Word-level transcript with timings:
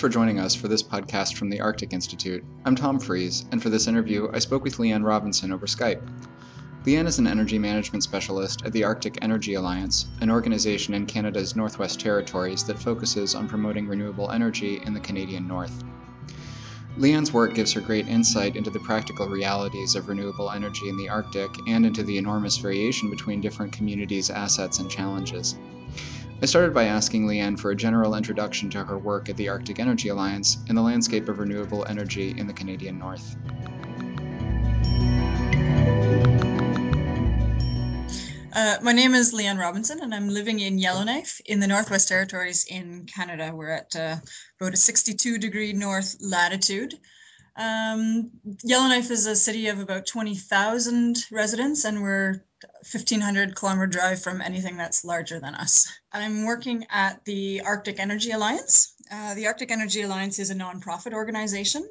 for 0.00 0.08
joining 0.08 0.40
us 0.40 0.54
for 0.54 0.66
this 0.66 0.82
podcast 0.82 1.34
from 1.34 1.50
the 1.50 1.60
Arctic 1.60 1.92
Institute. 1.92 2.42
I'm 2.64 2.74
Tom 2.74 2.98
Fries, 2.98 3.44
and 3.52 3.62
for 3.62 3.68
this 3.68 3.86
interview, 3.86 4.30
I 4.32 4.38
spoke 4.38 4.64
with 4.64 4.78
Leanne 4.78 5.04
Robinson 5.04 5.52
over 5.52 5.66
Skype. 5.66 6.00
Leanne 6.86 7.06
is 7.06 7.18
an 7.18 7.26
energy 7.26 7.58
management 7.58 8.02
specialist 8.02 8.64
at 8.64 8.72
the 8.72 8.84
Arctic 8.84 9.18
Energy 9.20 9.54
Alliance, 9.54 10.06
an 10.22 10.30
organization 10.30 10.94
in 10.94 11.04
Canada's 11.04 11.54
Northwest 11.54 12.00
Territories 12.00 12.64
that 12.64 12.78
focuses 12.78 13.34
on 13.34 13.46
promoting 13.46 13.86
renewable 13.86 14.30
energy 14.30 14.80
in 14.86 14.94
the 14.94 15.00
Canadian 15.00 15.46
North. 15.46 15.84
Leanne's 16.96 17.34
work 17.34 17.52
gives 17.52 17.74
her 17.74 17.82
great 17.82 18.08
insight 18.08 18.56
into 18.56 18.70
the 18.70 18.80
practical 18.80 19.28
realities 19.28 19.96
of 19.96 20.08
renewable 20.08 20.50
energy 20.50 20.88
in 20.88 20.96
the 20.96 21.10
Arctic 21.10 21.50
and 21.68 21.84
into 21.84 22.02
the 22.02 22.16
enormous 22.16 22.56
variation 22.56 23.10
between 23.10 23.42
different 23.42 23.74
communities' 23.74 24.30
assets 24.30 24.78
and 24.78 24.90
challenges. 24.90 25.56
I 26.42 26.46
started 26.46 26.72
by 26.72 26.84
asking 26.84 27.26
Leanne 27.26 27.60
for 27.60 27.70
a 27.70 27.76
general 27.76 28.14
introduction 28.14 28.70
to 28.70 28.82
her 28.82 28.96
work 28.96 29.28
at 29.28 29.36
the 29.36 29.50
Arctic 29.50 29.78
Energy 29.78 30.08
Alliance 30.08 30.56
and 30.70 30.78
the 30.78 30.80
landscape 30.80 31.28
of 31.28 31.38
renewable 31.38 31.84
energy 31.84 32.34
in 32.34 32.46
the 32.46 32.54
Canadian 32.54 32.98
North. 32.98 33.36
Uh, 38.54 38.78
my 38.80 38.92
name 38.92 39.14
is 39.14 39.34
Leanne 39.34 39.58
Robinson, 39.58 40.00
and 40.00 40.14
I'm 40.14 40.30
living 40.30 40.60
in 40.60 40.78
Yellowknife 40.78 41.42
in 41.44 41.60
the 41.60 41.66
Northwest 41.66 42.08
Territories 42.08 42.64
in 42.64 43.04
Canada. 43.04 43.52
We're 43.54 43.68
at 43.68 43.94
uh, 43.94 44.16
about 44.58 44.72
a 44.72 44.78
62 44.78 45.36
degree 45.36 45.74
north 45.74 46.16
latitude. 46.20 46.94
Um, 47.56 48.30
Yellowknife 48.62 49.10
is 49.10 49.26
a 49.26 49.36
city 49.36 49.68
of 49.68 49.78
about 49.78 50.06
20,000 50.06 51.16
residents, 51.30 51.84
and 51.84 52.02
we're 52.02 52.44
1500 52.82 53.56
kilometer 53.56 53.86
drive 53.86 54.22
from 54.22 54.40
anything 54.40 54.76
that's 54.76 55.04
larger 55.04 55.40
than 55.40 55.54
us. 55.54 55.90
I'm 56.12 56.44
working 56.44 56.86
at 56.90 57.24
the 57.24 57.62
Arctic 57.62 57.98
Energy 57.98 58.30
Alliance. 58.30 58.94
Uh, 59.10 59.34
the 59.34 59.46
Arctic 59.46 59.70
Energy 59.70 60.02
Alliance 60.02 60.38
is 60.38 60.50
a 60.50 60.54
nonprofit 60.54 61.12
organization 61.12 61.88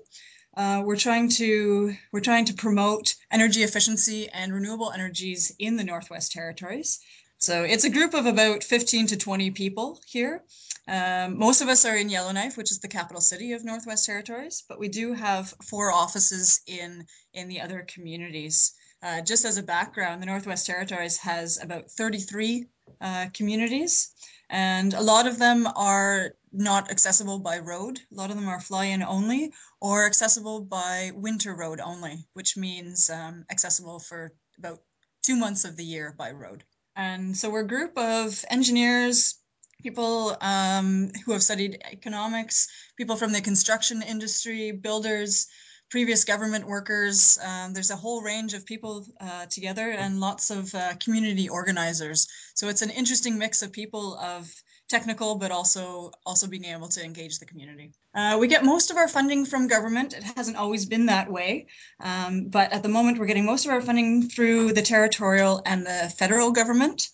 uh, 0.56 0.82
we're 0.84 0.96
trying 0.96 1.30
to 1.30 1.96
we're 2.12 2.20
trying 2.20 2.46
to 2.46 2.54
promote 2.54 3.16
energy 3.32 3.64
efficiency 3.64 4.30
and 4.30 4.54
renewable 4.54 4.92
energies 4.92 5.56
in 5.60 5.78
the 5.78 5.84
Northwest 5.84 6.32
Territories. 6.32 7.00
So 7.42 7.64
it's 7.64 7.86
a 7.86 7.90
group 7.90 8.14
of 8.16 8.26
about 8.26 8.66
15 8.66 9.08
to 9.08 9.18
20 9.18 9.52
people 9.52 10.02
here. 10.06 10.44
Um, 10.90 11.40
most 11.40 11.62
of 11.62 11.70
us 11.70 11.86
are 11.86 11.96
in 11.96 12.10
Yellowknife, 12.10 12.58
which 12.58 12.70
is 12.70 12.80
the 12.80 12.90
capital 12.90 13.22
city 13.22 13.54
of 13.54 13.64
Northwest 13.64 14.06
Territories, 14.06 14.66
but 14.68 14.78
we 14.78 14.90
do 14.90 15.14
have 15.14 15.54
four 15.64 15.90
offices 15.90 16.60
in 16.68 17.06
in 17.34 17.48
the 17.48 17.62
other 17.62 17.86
communities. 17.88 18.74
Uh, 19.02 19.22
just 19.22 19.46
as 19.46 19.56
a 19.56 19.64
background, 19.64 20.22
the 20.22 20.26
Northwest 20.26 20.66
Territories 20.66 21.16
has 21.16 21.58
about 21.64 21.90
33 21.92 22.66
uh, 23.00 23.28
communities, 23.34 24.12
and 24.50 24.94
a 24.94 25.02
lot 25.02 25.26
of 25.26 25.40
them 25.40 25.66
are 25.66 26.34
not 26.52 26.92
accessible 26.92 27.40
by 27.40 27.60
road. 27.60 28.02
A 28.12 28.16
lot 28.16 28.32
of 28.32 28.36
them 28.36 28.50
are 28.50 28.60
fly-in 28.60 29.02
only 29.02 29.54
or 29.80 30.06
accessible 30.06 30.60
by 30.60 31.12
winter 31.16 31.56
road 31.56 31.80
only, 31.80 32.28
which 32.34 32.58
means 32.58 33.10
um, 33.10 33.46
accessible 33.50 34.00
for 34.00 34.34
about 34.58 34.82
two 35.24 35.38
months 35.38 35.64
of 35.64 35.78
the 35.78 35.86
year 35.86 36.14
by 36.18 36.32
road. 36.32 36.66
And 37.00 37.38
so 37.38 37.50
we're 37.50 37.62
a 37.62 37.68
group 37.68 37.98
of 37.98 38.44
engineers, 38.50 39.36
people 39.82 40.36
um, 40.42 41.12
who 41.24 41.32
have 41.32 41.42
studied 41.42 41.82
economics, 41.90 42.68
people 42.98 43.16
from 43.16 43.32
the 43.32 43.40
construction 43.40 44.02
industry, 44.02 44.74
builders, 44.74 45.48
previous 45.90 46.26
government 46.26 46.68
workers. 46.68 47.40
Um, 47.42 47.72
there's 47.72 47.92
a 47.92 47.96
whole 47.96 48.22
range 48.22 48.54
of 48.54 48.66
people 48.66 49.06
uh, 49.22 49.46
together 49.46 49.90
and 49.90 50.20
lots 50.20 50.52
of 50.52 50.76
uh, 50.76 50.96
community 50.96 51.48
organizers. 51.48 52.28
So 52.56 52.68
it's 52.68 52.82
an 52.82 52.90
interesting 52.90 53.38
mix 53.38 53.62
of 53.62 53.72
people 53.72 54.18
of 54.18 54.54
technical, 54.90 55.36
but 55.36 55.52
also 55.52 56.12
also 56.26 56.48
being 56.48 56.66
able 56.66 56.88
to 56.90 57.04
engage 57.04 57.40
the 57.40 57.46
community. 57.46 57.92
Uh, 58.16 58.38
we 58.40 58.48
get 58.48 58.66
most 58.66 58.92
of 58.92 58.98
our 58.98 59.08
funding 59.08 59.46
from 59.46 59.68
government. 59.68 60.14
It 60.14 60.24
hasn't 60.36 60.58
always 60.58 60.86
been 60.86 61.06
that 61.06 61.32
way, 61.32 61.68
um, 62.02 62.48
but 62.50 62.74
at 62.74 62.84
the 62.84 62.90
moment 62.90 63.20
we're 63.20 63.28
getting 63.28 63.46
most 63.46 63.66
of 63.66 63.72
our 63.72 63.82
funding 63.82 64.28
through 64.28 64.74
the 64.74 64.82
territorial 64.82 65.62
and 65.66 65.86
the 65.86 66.14
federal 66.18 66.52
government. 66.52 67.08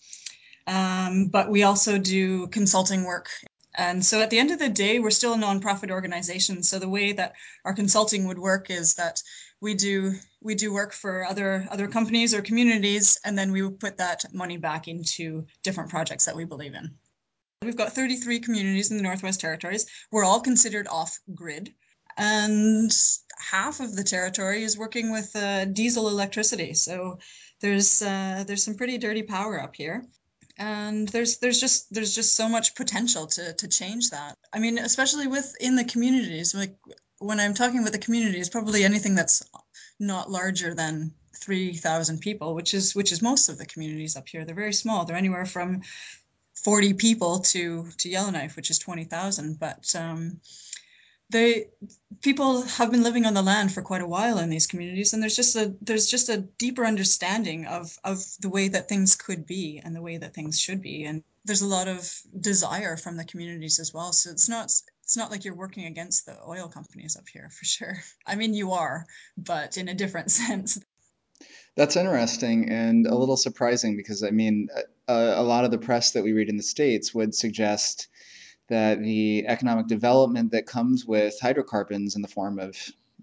Um, 0.66 1.26
but 1.26 1.50
we 1.50 1.62
also 1.62 1.96
do 1.98 2.48
consulting 2.48 3.04
work. 3.04 3.28
And 3.76 4.04
so 4.04 4.20
at 4.22 4.30
the 4.30 4.38
end 4.38 4.50
of 4.50 4.58
the 4.58 4.70
day, 4.70 4.98
we're 4.98 5.10
still 5.10 5.34
a 5.34 5.36
nonprofit 5.36 5.90
organization. 5.90 6.62
So 6.62 6.78
the 6.78 6.88
way 6.88 7.12
that 7.12 7.34
our 7.64 7.74
consulting 7.74 8.26
would 8.26 8.38
work 8.38 8.70
is 8.70 8.94
that 8.94 9.22
we 9.60 9.74
do 9.74 10.14
we 10.42 10.54
do 10.54 10.72
work 10.72 10.92
for 10.92 11.24
other 11.24 11.66
other 11.70 11.88
companies 11.88 12.34
or 12.34 12.40
communities, 12.40 13.18
and 13.24 13.36
then 13.38 13.52
we 13.52 13.62
would 13.62 13.78
put 13.78 13.98
that 13.98 14.24
money 14.32 14.56
back 14.56 14.88
into 14.88 15.46
different 15.62 15.90
projects 15.90 16.24
that 16.24 16.36
we 16.36 16.44
believe 16.44 16.74
in. 16.74 16.94
We've 17.62 17.76
got 17.76 17.94
33 17.94 18.40
communities 18.40 18.90
in 18.90 18.98
the 18.98 19.02
Northwest 19.02 19.40
Territories. 19.40 19.86
We're 20.10 20.24
all 20.24 20.40
considered 20.40 20.86
off 20.88 21.18
grid. 21.34 21.74
And 22.18 22.90
half 23.38 23.80
of 23.80 23.96
the 23.96 24.04
territory 24.04 24.62
is 24.62 24.76
working 24.76 25.10
with 25.10 25.34
uh, 25.34 25.64
diesel 25.64 26.08
electricity. 26.08 26.74
So 26.74 27.18
there's 27.60 28.02
uh, 28.02 28.44
there's 28.46 28.62
some 28.62 28.74
pretty 28.74 28.98
dirty 28.98 29.22
power 29.22 29.60
up 29.60 29.74
here. 29.74 30.04
And 30.58 31.08
there's 31.08 31.38
there's 31.38 31.60
just 31.60 31.92
there's 31.92 32.14
just 32.14 32.34
so 32.34 32.48
much 32.48 32.74
potential 32.74 33.26
to 33.26 33.52
to 33.54 33.68
change 33.68 34.10
that. 34.10 34.36
I 34.52 34.58
mean, 34.58 34.78
especially 34.78 35.26
within 35.26 35.76
the 35.76 35.84
communities. 35.84 36.54
Like 36.54 36.76
when 37.18 37.40
I'm 37.40 37.54
talking 37.54 37.82
with 37.82 37.92
the 37.92 37.98
communities, 38.06 38.50
probably 38.50 38.84
anything 38.84 39.14
that's 39.14 39.42
not 39.98 40.30
larger 40.30 40.74
than 40.74 41.12
3,000 41.36 42.20
people, 42.20 42.54
which 42.54 42.74
is 42.74 42.94
which 42.94 43.12
is 43.12 43.22
most 43.22 43.48
of 43.48 43.58
the 43.58 43.66
communities 43.66 44.16
up 44.16 44.28
here. 44.28 44.44
They're 44.44 44.54
very 44.54 44.72
small. 44.74 45.04
They're 45.04 45.16
anywhere 45.16 45.46
from 45.46 45.82
40 46.64 46.94
people 46.94 47.40
to 47.40 47.88
to 47.98 48.08
Yellowknife, 48.08 48.56
which 48.56 48.70
is 48.70 48.78
20,000. 48.78 49.58
But 49.58 49.94
um, 49.94 50.40
they 51.30 51.66
people 52.22 52.62
have 52.62 52.90
been 52.90 53.02
living 53.02 53.26
on 53.26 53.34
the 53.34 53.42
land 53.42 53.72
for 53.72 53.82
quite 53.82 54.00
a 54.00 54.06
while 54.06 54.38
in 54.38 54.50
these 54.50 54.66
communities, 54.66 55.12
and 55.12 55.22
there's 55.22 55.36
just 55.36 55.56
a 55.56 55.74
there's 55.80 56.06
just 56.06 56.28
a 56.28 56.38
deeper 56.38 56.84
understanding 56.84 57.66
of 57.66 57.96
of 58.04 58.24
the 58.40 58.48
way 58.48 58.68
that 58.68 58.88
things 58.88 59.16
could 59.16 59.46
be 59.46 59.80
and 59.84 59.94
the 59.94 60.02
way 60.02 60.16
that 60.16 60.34
things 60.34 60.58
should 60.58 60.80
be, 60.80 61.04
and 61.04 61.22
there's 61.44 61.62
a 61.62 61.66
lot 61.66 61.88
of 61.88 62.12
desire 62.38 62.96
from 62.96 63.16
the 63.16 63.24
communities 63.24 63.78
as 63.78 63.92
well. 63.92 64.12
So 64.12 64.30
it's 64.30 64.48
not 64.48 64.66
it's 65.02 65.16
not 65.16 65.30
like 65.30 65.44
you're 65.44 65.54
working 65.54 65.86
against 65.86 66.26
the 66.26 66.36
oil 66.46 66.68
companies 66.68 67.16
up 67.16 67.28
here 67.28 67.48
for 67.50 67.64
sure. 67.64 67.96
I 68.26 68.36
mean, 68.36 68.54
you 68.54 68.72
are, 68.72 69.06
but 69.36 69.78
in 69.78 69.88
a 69.88 69.94
different 69.94 70.30
sense. 70.42 70.78
That's 71.76 71.96
interesting 71.96 72.70
and 72.70 73.06
a 73.06 73.14
little 73.14 73.36
surprising 73.36 73.96
because 73.96 74.22
I 74.22 74.30
mean, 74.30 74.68
a, 75.06 75.14
a 75.14 75.42
lot 75.42 75.64
of 75.64 75.70
the 75.70 75.78
press 75.78 76.12
that 76.12 76.24
we 76.24 76.32
read 76.32 76.48
in 76.48 76.56
the 76.56 76.62
States 76.62 77.14
would 77.14 77.34
suggest 77.34 78.08
that 78.68 79.00
the 79.00 79.46
economic 79.46 79.86
development 79.86 80.52
that 80.52 80.66
comes 80.66 81.04
with 81.04 81.38
hydrocarbons 81.40 82.16
in 82.16 82.22
the 82.22 82.28
form 82.28 82.58
of 82.58 82.76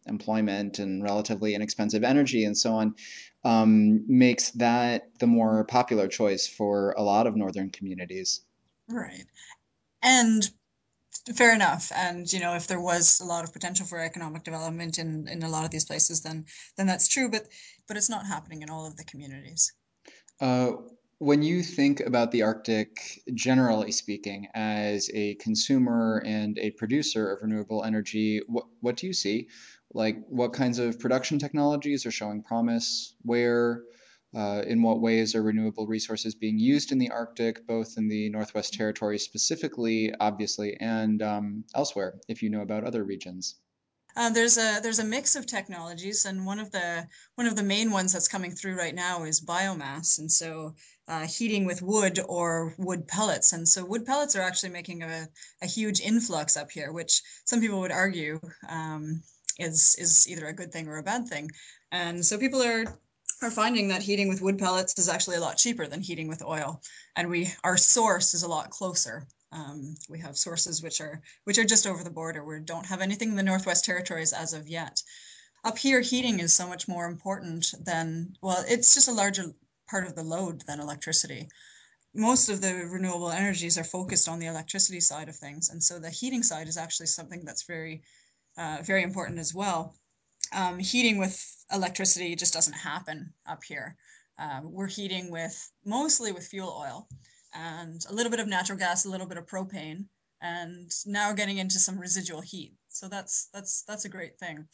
employment 0.05 0.79
and 0.79 1.03
relatively 1.03 1.55
inexpensive 1.55 2.03
energy 2.03 2.45
and 2.45 2.57
so 2.57 2.73
on 2.75 2.95
um, 3.43 4.05
makes 4.07 4.51
that 4.51 5.09
the 5.19 5.27
more 5.27 5.65
popular 5.65 6.07
choice 6.07 6.47
for 6.47 6.93
a 6.97 7.03
lot 7.03 7.27
of 7.27 7.35
northern 7.35 7.69
communities. 7.69 8.41
Right. 8.87 9.25
And 10.01 10.49
fair 11.35 11.53
enough. 11.53 11.91
And 11.95 12.31
you 12.31 12.39
know 12.39 12.55
if 12.55 12.67
there 12.67 12.79
was 12.79 13.19
a 13.19 13.25
lot 13.25 13.43
of 13.43 13.53
potential 13.53 13.85
for 13.85 13.99
economic 13.99 14.43
development 14.43 14.99
in 14.99 15.27
in 15.27 15.43
a 15.43 15.49
lot 15.49 15.65
of 15.65 15.71
these 15.71 15.85
places 15.85 16.21
then 16.21 16.45
then 16.77 16.87
that's 16.87 17.07
true 17.07 17.29
but 17.29 17.47
but 17.87 17.97
it's 17.97 18.09
not 18.09 18.25
happening 18.25 18.61
in 18.61 18.69
all 18.69 18.85
of 18.85 18.97
the 18.97 19.03
communities. 19.03 19.73
Uh, 20.39 20.73
when 21.19 21.41
you 21.41 21.63
think 21.63 22.01
about 22.01 22.31
the 22.31 22.41
arctic 22.41 23.21
generally 23.33 23.91
speaking 23.91 24.47
as 24.53 25.09
a 25.13 25.35
consumer 25.35 26.21
and 26.25 26.57
a 26.57 26.71
producer 26.71 27.31
of 27.31 27.41
renewable 27.41 27.83
energy 27.83 28.41
what, 28.47 28.65
what 28.81 28.97
do 28.97 29.07
you 29.07 29.13
see? 29.13 29.47
Like 29.93 30.17
what 30.27 30.53
kinds 30.53 30.79
of 30.79 30.99
production 30.99 31.39
technologies 31.39 32.05
are 32.05 32.11
showing 32.11 32.41
promise? 32.43 33.15
Where 33.21 33.83
uh, 34.35 34.63
in 34.65 34.81
what 34.81 35.01
ways 35.01 35.35
are 35.35 35.43
renewable 35.43 35.87
resources 35.87 36.35
being 36.35 36.57
used 36.57 36.91
in 36.91 36.97
the 36.97 37.11
Arctic, 37.11 37.67
both 37.67 37.97
in 37.97 38.07
the 38.07 38.29
Northwest 38.29 38.73
Territories 38.73 39.23
specifically, 39.23 40.13
obviously, 40.19 40.77
and 40.79 41.21
um, 41.21 41.63
elsewhere, 41.75 42.19
if 42.27 42.41
you 42.41 42.49
know 42.49 42.61
about 42.61 42.83
other 42.83 43.03
regions? 43.03 43.55
Uh, 44.15 44.29
there's 44.29 44.57
a 44.57 44.79
there's 44.83 44.99
a 44.99 45.03
mix 45.03 45.35
of 45.35 45.47
technologies, 45.47 46.25
and 46.25 46.45
one 46.45 46.59
of 46.59 46.71
the 46.71 47.07
one 47.35 47.47
of 47.47 47.55
the 47.55 47.63
main 47.63 47.89
ones 47.89 48.13
that's 48.13 48.27
coming 48.27 48.51
through 48.51 48.75
right 48.75 48.93
now 48.93 49.23
is 49.23 49.41
biomass, 49.41 50.19
and 50.19 50.31
so 50.31 50.75
uh, 51.07 51.25
heating 51.25 51.65
with 51.65 51.81
wood 51.81 52.19
or 52.27 52.75
wood 52.77 53.07
pellets. 53.07 53.53
And 53.53 53.67
so 53.67 53.83
wood 53.83 54.05
pellets 54.05 54.35
are 54.35 54.41
actually 54.41 54.69
making 54.69 55.01
a, 55.03 55.27
a 55.61 55.65
huge 55.65 55.99
influx 55.99 56.57
up 56.57 56.71
here, 56.71 56.91
which 56.91 57.21
some 57.45 57.59
people 57.59 57.79
would 57.79 57.91
argue 57.91 58.39
um, 58.69 59.23
is 59.57 59.95
is 59.99 60.27
either 60.29 60.45
a 60.45 60.53
good 60.53 60.71
thing 60.71 60.87
or 60.87 60.97
a 60.97 61.03
bad 61.03 61.27
thing. 61.27 61.49
And 61.91 62.25
so 62.25 62.37
people 62.37 62.61
are 62.61 62.85
are 63.43 63.51
finding 63.51 63.89
that 63.89 64.03
heating 64.03 64.29
with 64.29 64.41
wood 64.41 64.57
pellets 64.59 64.97
is 64.97 65.09
actually 65.09 65.37
a 65.37 65.41
lot 65.41 65.57
cheaper 65.57 65.87
than 65.87 66.01
heating 66.01 66.27
with 66.27 66.43
oil, 66.43 66.81
and 67.15 67.29
we 67.29 67.53
our 67.63 67.77
source 67.77 68.33
is 68.33 68.43
a 68.43 68.47
lot 68.49 68.69
closer. 68.69 69.27
Um, 69.51 69.95
we 70.09 70.19
have 70.19 70.37
sources 70.37 70.81
which 70.81 71.01
are 71.01 71.21
which 71.43 71.57
are 71.57 71.65
just 71.65 71.87
over 71.87 72.03
the 72.03 72.09
border. 72.09 72.43
We 72.43 72.59
don't 72.61 72.85
have 72.87 73.01
anything 73.01 73.29
in 73.29 73.35
the 73.35 73.43
Northwest 73.43 73.85
Territories 73.85 74.33
as 74.33 74.53
of 74.53 74.67
yet. 74.67 75.01
Up 75.63 75.77
here, 75.77 76.01
heating 76.01 76.39
is 76.39 76.53
so 76.53 76.67
much 76.67 76.87
more 76.87 77.05
important 77.07 77.73
than 77.85 78.35
well, 78.41 78.63
it's 78.67 78.93
just 78.95 79.07
a 79.07 79.13
larger 79.13 79.53
part 79.89 80.07
of 80.07 80.15
the 80.15 80.23
load 80.23 80.61
than 80.67 80.79
electricity. 80.79 81.49
most 82.13 82.49
of 82.49 82.61
the 82.61 82.73
renewable 82.87 83.31
energies 83.31 83.77
are 83.77 83.83
focused 83.83 84.27
on 84.29 84.39
the 84.39 84.45
electricity 84.47 84.99
side 84.99 85.29
of 85.29 85.35
things, 85.35 85.69
and 85.69 85.83
so 85.83 85.99
the 85.99 86.09
heating 86.09 86.43
side 86.43 86.67
is 86.67 86.77
actually 86.77 87.07
something 87.07 87.43
that's 87.45 87.63
very, 87.63 88.03
uh, 88.57 88.77
very 88.83 89.03
important 89.03 89.39
as 89.39 89.53
well. 89.53 89.95
Um, 90.53 90.79
heating 90.79 91.17
with 91.17 91.39
electricity 91.71 92.35
just 92.35 92.53
doesn't 92.53 92.73
happen 92.73 93.33
up 93.47 93.63
here. 93.63 93.95
Um, 94.37 94.71
we're 94.71 94.87
heating 94.87 95.31
with 95.31 95.71
mostly 95.85 96.31
with 96.31 96.47
fuel 96.47 96.69
oil 96.69 97.07
and 97.53 98.03
a 98.09 98.13
little 98.13 98.31
bit 98.31 98.39
of 98.39 98.47
natural 98.47 98.77
gas, 98.77 99.05
a 99.05 99.09
little 99.09 99.27
bit 99.27 99.37
of 99.37 99.45
propane, 99.45 100.05
and 100.41 100.91
now 101.05 101.33
getting 101.33 101.57
into 101.57 101.79
some 101.79 101.99
residual 101.99 102.41
heat. 102.41 102.73
So 102.89 103.07
that's 103.07 103.47
that's 103.53 103.83
that's 103.83 104.05
a 104.05 104.09
great 104.09 104.37
thing. 104.37 104.67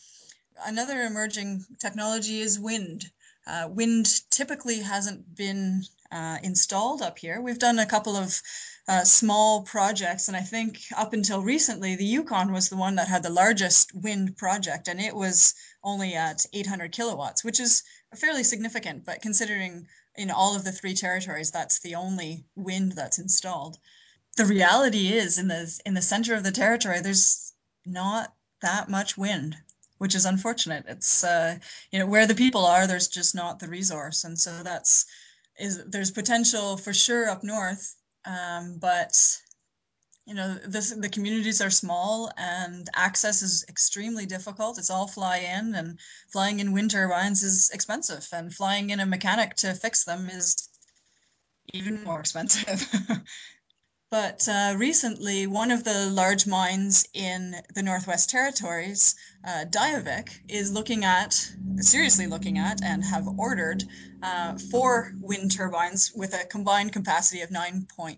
Another 0.66 1.02
emerging 1.02 1.66
technology 1.80 2.40
is 2.40 2.60
wind. 2.60 3.06
Uh, 3.48 3.68
wind 3.70 4.30
typically 4.30 4.80
hasn't 4.80 5.36
been 5.36 5.84
uh, 6.12 6.38
installed 6.44 7.02
up 7.02 7.18
here. 7.18 7.42
We've 7.42 7.60
done 7.60 7.80
a 7.80 7.86
couple 7.86 8.16
of 8.16 8.42
uh, 8.88 9.04
small 9.04 9.62
projects, 9.64 10.28
and 10.28 10.36
I 10.36 10.42
think 10.42 10.80
up 10.96 11.14
until 11.14 11.42
recently, 11.42 11.96
the 11.96 12.06
Yukon 12.06 12.52
was 12.52 12.70
the 12.70 12.78
one 12.78 12.96
that 12.96 13.08
had 13.08 13.24
the 13.24 13.30
largest 13.30 13.94
wind 13.94 14.38
project, 14.38 14.88
and 14.88 15.00
it 15.00 15.16
was 15.16 15.54
only 15.84 16.16
at 16.16 16.46
800 16.54 16.92
kilowatts, 16.92 17.44
which 17.44 17.60
is 17.60 17.84
fairly 18.16 18.44
significant. 18.44 19.06
But 19.06 19.22
considering 19.22 19.88
in 20.16 20.32
all 20.32 20.56
of 20.56 20.64
the 20.64 20.72
three 20.72 20.96
territories, 20.96 21.52
that's 21.52 21.80
the 21.80 21.96
only 21.96 22.46
wind 22.56 22.94
that's 22.94 23.20
installed. 23.20 23.78
The 24.38 24.46
reality 24.46 25.14
is, 25.14 25.38
in 25.38 25.48
the 25.48 25.80
in 25.86 25.94
the 25.94 26.02
center 26.02 26.34
of 26.34 26.44
the 26.44 26.52
territory, 26.52 27.02
there's 27.02 27.54
not 27.86 28.34
that 28.62 28.90
much 28.90 29.18
wind 29.18 29.58
which 30.00 30.16
is 30.16 30.26
unfortunate. 30.26 30.86
It's 30.88 31.24
uh, 31.24 31.58
you 31.92 32.00
know 32.00 32.08
where 32.08 32.26
the 32.26 32.36
people 32.36 32.66
are, 32.66 32.88
there's 32.88 33.08
just 33.08 33.36
not 33.36 33.60
the 33.60 33.68
resource, 33.68 34.24
and 34.24 34.38
so 34.38 34.52
that's 34.64 35.06
is 35.60 35.86
there's 35.86 36.12
potential 36.12 36.78
for 36.78 36.94
sure 36.94 37.30
up 37.30 37.44
north, 37.44 37.96
um, 38.26 38.78
but 38.80 39.14
you 40.26 40.34
know 40.34 40.56
this, 40.66 40.92
the 40.92 41.10
communities 41.10 41.62
are 41.62 41.70
small 41.70 42.32
and 42.38 42.88
access 42.96 43.42
is 43.42 43.66
extremely 43.70 44.26
difficult. 44.26 44.80
It's 44.80 44.90
all 44.90 45.08
fly 45.08 45.38
in, 45.38 45.76
and 45.76 46.00
flying 46.32 46.60
in 46.60 46.72
wind 46.72 46.92
turbines 46.92 47.44
is 47.44 47.70
expensive, 47.72 48.28
and 48.32 48.54
flying 48.54 48.90
in 48.92 49.02
a 49.02 49.06
mechanic 49.06 49.56
to 49.58 49.74
fix 49.74 50.06
them 50.06 50.30
is 50.30 50.70
even 51.74 52.04
more 52.04 52.20
expensive. 52.20 52.88
But 54.12 54.48
uh, 54.48 54.74
recently, 54.76 55.46
one 55.46 55.70
of 55.70 55.84
the 55.84 56.10
large 56.10 56.48
mines 56.48 57.06
in 57.14 57.56
the 57.76 57.84
Northwest 57.84 58.32
Territories, 58.32 59.14
uh, 59.46 59.66
Diavik, 59.70 60.30
is 60.48 60.72
looking 60.72 61.06
at, 61.06 61.34
seriously 61.78 62.26
looking 62.26 62.58
at, 62.58 62.84
and 62.84 63.04
have 63.04 63.28
ordered 63.38 63.84
uh, 64.24 64.58
four 64.72 65.14
wind 65.22 65.52
turbines 65.52 66.12
with 66.12 66.34
a 66.34 66.46
combined 66.46 66.92
capacity 66.92 67.42
of 67.42 67.52
9.2 67.52 68.18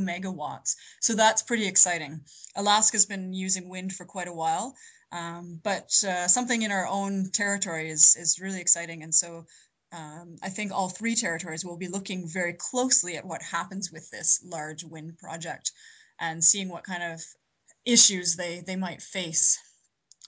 megawatts. 0.00 0.76
So 1.02 1.14
that's 1.14 1.42
pretty 1.42 1.66
exciting. 1.66 2.22
Alaska's 2.56 3.04
been 3.04 3.34
using 3.34 3.68
wind 3.68 3.92
for 3.92 4.06
quite 4.06 4.28
a 4.28 4.32
while, 4.32 4.74
um, 5.10 5.60
but 5.62 5.92
uh, 6.04 6.26
something 6.26 6.62
in 6.62 6.72
our 6.72 6.86
own 6.86 7.28
territory 7.30 7.90
is, 7.90 8.16
is 8.16 8.40
really 8.40 8.62
exciting. 8.62 9.02
And 9.02 9.14
so 9.14 9.44
um, 9.92 10.36
I 10.42 10.48
think 10.48 10.72
all 10.72 10.88
three 10.88 11.14
territories 11.14 11.64
will 11.64 11.76
be 11.76 11.88
looking 11.88 12.26
very 12.26 12.54
closely 12.54 13.16
at 13.16 13.26
what 13.26 13.42
happens 13.42 13.92
with 13.92 14.10
this 14.10 14.42
large 14.44 14.84
wind 14.84 15.18
project 15.18 15.72
and 16.18 16.42
seeing 16.42 16.68
what 16.68 16.84
kind 16.84 17.02
of 17.02 17.22
issues 17.84 18.36
they, 18.36 18.60
they 18.60 18.76
might 18.76 19.02
face 19.02 19.58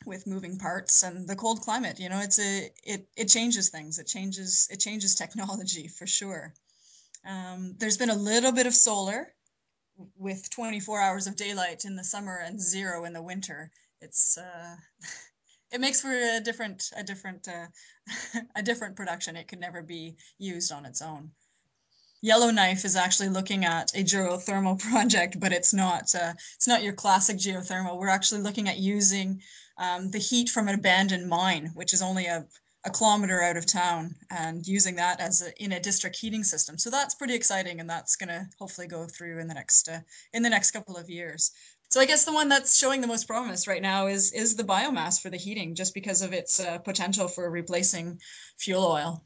with 0.04 0.26
moving 0.26 0.58
parts 0.58 1.02
and 1.02 1.26
the 1.26 1.36
cold 1.36 1.62
climate. 1.62 1.98
You 1.98 2.08
know, 2.10 2.20
it's 2.20 2.38
a 2.38 2.70
it 2.82 3.08
it 3.16 3.28
changes 3.28 3.70
things. 3.70 3.98
It 3.98 4.06
changes 4.06 4.68
it 4.70 4.80
changes 4.80 5.14
technology 5.14 5.88
for 5.88 6.06
sure. 6.06 6.52
Um, 7.26 7.76
there's 7.78 7.96
been 7.96 8.10
a 8.10 8.16
little 8.16 8.52
bit 8.52 8.66
of 8.66 8.74
solar 8.74 9.32
with 10.16 10.50
24 10.50 11.00
hours 11.00 11.26
of 11.26 11.36
daylight 11.36 11.84
in 11.84 11.96
the 11.96 12.04
summer 12.04 12.36
and 12.36 12.60
zero 12.60 13.04
in 13.04 13.12
the 13.12 13.22
winter. 13.22 13.70
It's 14.00 14.36
uh, 14.36 14.76
it 15.74 15.80
makes 15.80 16.00
for 16.00 16.12
a 16.12 16.40
different 16.40 16.90
a 16.96 17.02
different 17.02 17.48
uh, 17.48 17.66
a 18.56 18.62
different 18.62 18.96
production. 18.96 19.36
It 19.36 19.48
could 19.48 19.60
never 19.60 19.82
be 19.82 20.16
used 20.38 20.72
on 20.72 20.86
its 20.86 21.02
own. 21.02 21.32
Yellowknife 22.22 22.86
is 22.86 22.96
actually 22.96 23.28
looking 23.28 23.64
at 23.64 23.92
a 23.94 24.04
geothermal 24.04 24.78
project, 24.90 25.38
but 25.40 25.52
it's 25.52 25.74
not 25.74 26.14
uh, 26.14 26.32
it's 26.54 26.68
not 26.68 26.84
your 26.84 26.94
classic 26.94 27.36
geothermal. 27.36 27.98
We're 27.98 28.08
actually 28.08 28.42
looking 28.42 28.68
at 28.68 28.78
using 28.78 29.42
um, 29.76 30.10
the 30.10 30.18
heat 30.18 30.48
from 30.48 30.68
an 30.68 30.76
abandoned 30.76 31.28
mine, 31.28 31.72
which 31.74 31.92
is 31.92 32.02
only 32.02 32.26
a, 32.26 32.46
a 32.84 32.90
kilometer 32.90 33.42
out 33.42 33.56
of 33.56 33.66
town, 33.66 34.14
and 34.30 34.64
using 34.64 34.94
that 34.96 35.20
as 35.20 35.42
a, 35.42 35.62
in 35.62 35.72
a 35.72 35.80
district 35.80 36.16
heating 36.16 36.44
system. 36.44 36.78
So 36.78 36.88
that's 36.88 37.16
pretty 37.16 37.34
exciting, 37.34 37.80
and 37.80 37.90
that's 37.90 38.14
going 38.14 38.28
to 38.28 38.46
hopefully 38.60 38.86
go 38.86 39.06
through 39.06 39.40
in 39.40 39.48
the 39.48 39.54
next 39.54 39.88
uh, 39.88 40.00
in 40.32 40.44
the 40.44 40.50
next 40.50 40.70
couple 40.70 40.96
of 40.96 41.10
years. 41.10 41.50
So 41.94 42.00
I 42.00 42.06
guess 42.06 42.24
the 42.24 42.32
one 42.32 42.48
that's 42.48 42.76
showing 42.76 43.02
the 43.02 43.06
most 43.06 43.28
promise 43.28 43.68
right 43.68 43.80
now 43.80 44.08
is 44.08 44.32
is 44.32 44.56
the 44.56 44.64
biomass 44.64 45.20
for 45.22 45.30
the 45.30 45.36
heating, 45.36 45.76
just 45.76 45.94
because 45.94 46.22
of 46.22 46.32
its 46.32 46.58
uh, 46.58 46.78
potential 46.78 47.28
for 47.28 47.48
replacing 47.48 48.18
fuel 48.58 48.84
oil. 48.84 49.24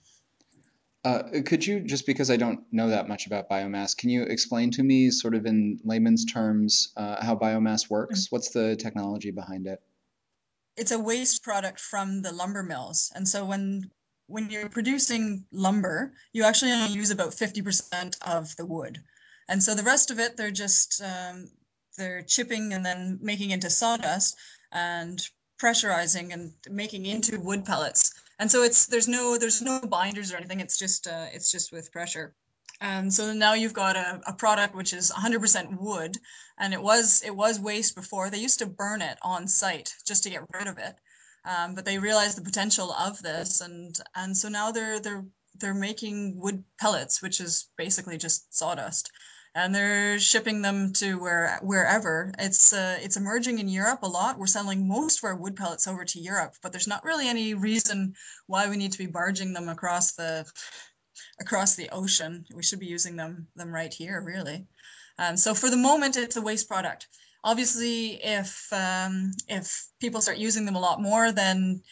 Uh, 1.02 1.22
could 1.46 1.66
you, 1.66 1.80
just 1.80 2.04
because 2.04 2.30
I 2.30 2.36
don't 2.36 2.60
know 2.70 2.90
that 2.90 3.08
much 3.08 3.26
about 3.26 3.48
biomass, 3.48 3.96
can 3.96 4.10
you 4.10 4.24
explain 4.24 4.70
to 4.72 4.82
me, 4.82 5.10
sort 5.10 5.34
of 5.34 5.46
in 5.46 5.80
layman's 5.82 6.26
terms, 6.26 6.92
uh, 6.98 7.24
how 7.24 7.34
biomass 7.34 7.88
works? 7.88 8.26
Mm-hmm. 8.26 8.36
What's 8.36 8.50
the 8.50 8.76
technology 8.76 9.30
behind 9.30 9.66
it? 9.66 9.80
It's 10.76 10.92
a 10.92 10.98
waste 10.98 11.42
product 11.42 11.80
from 11.80 12.20
the 12.20 12.32
lumber 12.32 12.62
mills, 12.62 13.10
and 13.14 13.26
so 13.26 13.46
when 13.46 13.90
when 14.26 14.50
you're 14.50 14.68
producing 14.68 15.46
lumber, 15.52 16.12
you 16.34 16.44
actually 16.44 16.72
only 16.72 16.92
use 16.92 17.10
about 17.10 17.30
50% 17.30 18.18
of 18.26 18.54
the 18.56 18.66
wood. 18.66 18.98
And 19.48 19.62
so 19.62 19.74
the 19.74 19.84
rest 19.84 20.10
of 20.10 20.18
it, 20.18 20.36
they're 20.36 20.50
just 20.50 21.00
um, 21.02 21.48
they're 21.98 22.22
chipping 22.22 22.72
and 22.72 22.86
then 22.86 23.18
making 23.20 23.50
into 23.50 23.68
sawdust 23.68 24.36
and 24.72 25.20
pressurizing 25.60 26.32
and 26.32 26.52
making 26.70 27.04
into 27.04 27.40
wood 27.40 27.64
pellets. 27.64 28.14
And 28.38 28.50
so 28.50 28.62
it's 28.62 28.86
there's 28.86 29.08
no 29.08 29.36
there's 29.36 29.60
no 29.60 29.80
binders 29.80 30.32
or 30.32 30.36
anything. 30.36 30.60
It's 30.60 30.78
just 30.78 31.06
uh, 31.06 31.26
it's 31.32 31.50
just 31.52 31.72
with 31.72 31.92
pressure. 31.92 32.34
And 32.80 33.12
so 33.12 33.32
now 33.32 33.54
you've 33.54 33.72
got 33.72 33.96
a, 33.96 34.20
a 34.28 34.32
product 34.32 34.76
which 34.76 34.92
is 34.92 35.10
100% 35.10 35.80
wood, 35.80 36.16
and 36.58 36.72
it 36.72 36.80
was 36.80 37.22
it 37.26 37.34
was 37.34 37.58
waste 37.58 37.96
before. 37.96 38.30
They 38.30 38.38
used 38.38 38.60
to 38.60 38.66
burn 38.66 39.02
it 39.02 39.18
on 39.22 39.48
site 39.48 39.92
just 40.06 40.22
to 40.22 40.30
get 40.30 40.44
rid 40.54 40.68
of 40.68 40.78
it, 40.78 40.94
um, 41.44 41.74
but 41.74 41.84
they 41.84 41.98
realized 41.98 42.36
the 42.36 42.42
potential 42.42 42.92
of 42.92 43.20
this, 43.20 43.60
and 43.60 43.98
and 44.14 44.36
so 44.36 44.48
now 44.48 44.70
they're 44.70 45.00
they're 45.00 45.24
they're 45.56 45.74
making 45.74 46.38
wood 46.38 46.62
pellets, 46.78 47.20
which 47.20 47.40
is 47.40 47.66
basically 47.76 48.16
just 48.16 48.56
sawdust 48.56 49.10
and 49.54 49.74
they're 49.74 50.18
shipping 50.18 50.62
them 50.62 50.92
to 50.94 51.18
where 51.18 51.58
wherever. 51.62 52.32
It's 52.38 52.72
uh, 52.72 52.98
it's 53.00 53.16
emerging 53.16 53.58
in 53.58 53.68
Europe 53.68 54.02
a 54.02 54.08
lot. 54.08 54.38
We're 54.38 54.46
selling 54.46 54.86
most 54.86 55.18
of 55.18 55.24
our 55.24 55.36
wood 55.36 55.56
pellets 55.56 55.88
over 55.88 56.04
to 56.04 56.20
Europe, 56.20 56.54
but 56.62 56.72
there's 56.72 56.86
not 56.86 57.04
really 57.04 57.28
any 57.28 57.54
reason 57.54 58.14
why 58.46 58.68
we 58.68 58.76
need 58.76 58.92
to 58.92 58.98
be 58.98 59.06
barging 59.06 59.52
them 59.52 59.68
across 59.68 60.12
the 60.12 60.46
across 61.40 61.74
the 61.74 61.90
ocean. 61.90 62.44
We 62.54 62.62
should 62.62 62.80
be 62.80 62.86
using 62.86 63.16
them 63.16 63.48
them 63.56 63.74
right 63.74 63.92
here, 63.92 64.20
really. 64.20 64.66
Um, 65.18 65.36
so 65.36 65.54
for 65.54 65.70
the 65.70 65.76
moment, 65.76 66.16
it's 66.16 66.36
a 66.36 66.42
waste 66.42 66.68
product. 66.68 67.08
Obviously, 67.42 68.20
if 68.22 68.72
um, 68.72 69.32
if 69.48 69.86
people 70.00 70.20
start 70.20 70.38
using 70.38 70.64
them 70.64 70.76
a 70.76 70.80
lot 70.80 71.00
more, 71.00 71.32
then 71.32 71.82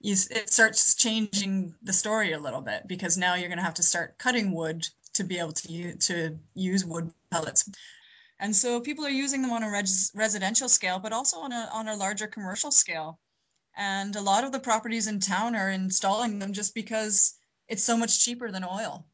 you, 0.00 0.14
it 0.30 0.50
starts 0.50 0.94
changing 0.94 1.74
the 1.82 1.92
story 1.92 2.32
a 2.32 2.38
little 2.38 2.62
bit 2.62 2.88
because 2.88 3.18
now 3.18 3.34
you're 3.34 3.48
going 3.48 3.58
to 3.58 3.64
have 3.64 3.74
to 3.74 3.82
start 3.82 4.18
cutting 4.18 4.54
wood 4.54 4.86
to 5.14 5.24
be 5.24 5.38
able 5.38 5.52
to 5.52 5.72
use, 5.72 6.06
to 6.06 6.38
use 6.54 6.84
wood 6.84 7.10
pellets. 7.30 7.68
And 8.38 8.54
so 8.54 8.80
people 8.80 9.04
are 9.04 9.10
using 9.10 9.42
them 9.42 9.52
on 9.52 9.62
a 9.62 9.70
res- 9.70 10.10
residential 10.14 10.68
scale, 10.68 10.98
but 10.98 11.12
also 11.12 11.38
on 11.38 11.52
a, 11.52 11.68
on 11.72 11.88
a 11.88 11.96
larger 11.96 12.26
commercial 12.26 12.70
scale. 12.70 13.18
And 13.76 14.16
a 14.16 14.22
lot 14.22 14.44
of 14.44 14.52
the 14.52 14.60
properties 14.60 15.06
in 15.06 15.20
town 15.20 15.54
are 15.54 15.70
installing 15.70 16.38
them 16.38 16.52
just 16.52 16.74
because 16.74 17.34
it's 17.68 17.84
so 17.84 17.96
much 17.96 18.24
cheaper 18.24 18.50
than 18.50 18.64
oil. 18.64 19.06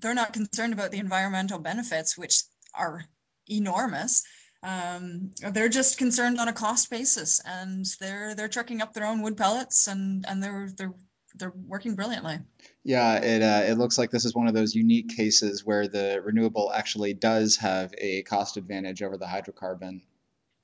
They're 0.00 0.14
not 0.14 0.32
concerned 0.32 0.72
about 0.72 0.90
the 0.90 0.98
environmental 0.98 1.58
benefits, 1.58 2.18
which 2.18 2.42
are 2.74 3.04
enormous. 3.48 4.22
Um, 4.62 5.32
they're 5.52 5.68
just 5.68 5.98
concerned 5.98 6.38
on 6.38 6.48
a 6.48 6.52
cost 6.52 6.88
basis, 6.90 7.40
and 7.44 7.84
they're 8.00 8.34
they're 8.34 8.48
trucking 8.48 8.80
up 8.80 8.92
their 8.92 9.06
own 9.06 9.20
wood 9.20 9.36
pellets, 9.36 9.88
and 9.88 10.24
and 10.28 10.42
they're 10.42 10.70
they're 10.76 10.94
they're 11.36 11.52
working 11.66 11.94
brilliantly. 11.94 12.38
Yeah, 12.84 13.16
it 13.16 13.42
uh, 13.42 13.70
it 13.70 13.78
looks 13.78 13.98
like 13.98 14.10
this 14.10 14.24
is 14.24 14.34
one 14.34 14.48
of 14.48 14.54
those 14.54 14.74
unique 14.74 15.16
cases 15.16 15.64
where 15.64 15.88
the 15.88 16.20
renewable 16.22 16.72
actually 16.72 17.14
does 17.14 17.56
have 17.56 17.94
a 17.98 18.22
cost 18.22 18.56
advantage 18.56 19.02
over 19.02 19.16
the 19.16 19.26
hydrocarbon. 19.26 20.02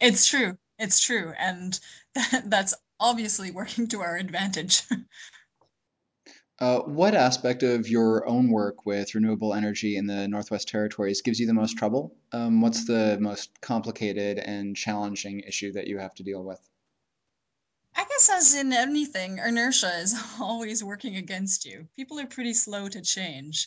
It's 0.01 0.27
true. 0.27 0.59
It's 0.79 1.01
true, 1.01 1.33
and 1.39 1.79
that, 2.15 2.43
that's 2.47 2.75
obviously 3.01 3.51
working 3.51 3.89
to 3.89 4.01
our 4.01 4.17
advantage. 4.17 4.83
uh, 6.61 6.81
what 6.81 7.15
aspect 7.15 7.63
of 7.63 7.89
your 7.89 8.29
own 8.29 8.51
work 8.51 8.87
with 8.87 9.15
renewable 9.15 9.55
energy 9.55 9.97
in 9.97 10.07
the 10.07 10.29
Northwest 10.29 10.69
Territories 10.69 11.23
gives 11.23 11.41
you 11.41 11.47
the 11.47 11.55
most 11.55 11.77
trouble? 11.79 12.17
Um, 12.33 12.61
what's 12.61 12.87
the 12.87 13.19
most 13.21 13.61
complicated 13.61 14.39
and 14.39 14.77
challenging 14.77 15.41
issue 15.41 15.73
that 15.73 15.87
you 15.87 15.99
have 15.99 16.15
to 16.15 16.23
deal 16.23 16.45
with? 16.45 16.61
I 17.99 18.05
guess, 18.05 18.31
as 18.31 18.55
in 18.55 18.73
anything, 18.73 19.39
inertia 19.39 19.99
is 19.99 20.15
always 20.41 20.85
working 20.85 21.17
against 21.17 21.65
you. 21.65 21.89
People 21.97 22.21
are 22.21 22.27
pretty 22.27 22.55
slow 22.55 22.89
to 22.89 23.03
change. 23.03 23.67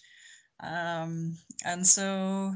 Um, 0.61 1.37
and 1.65 1.85
so, 1.85 2.55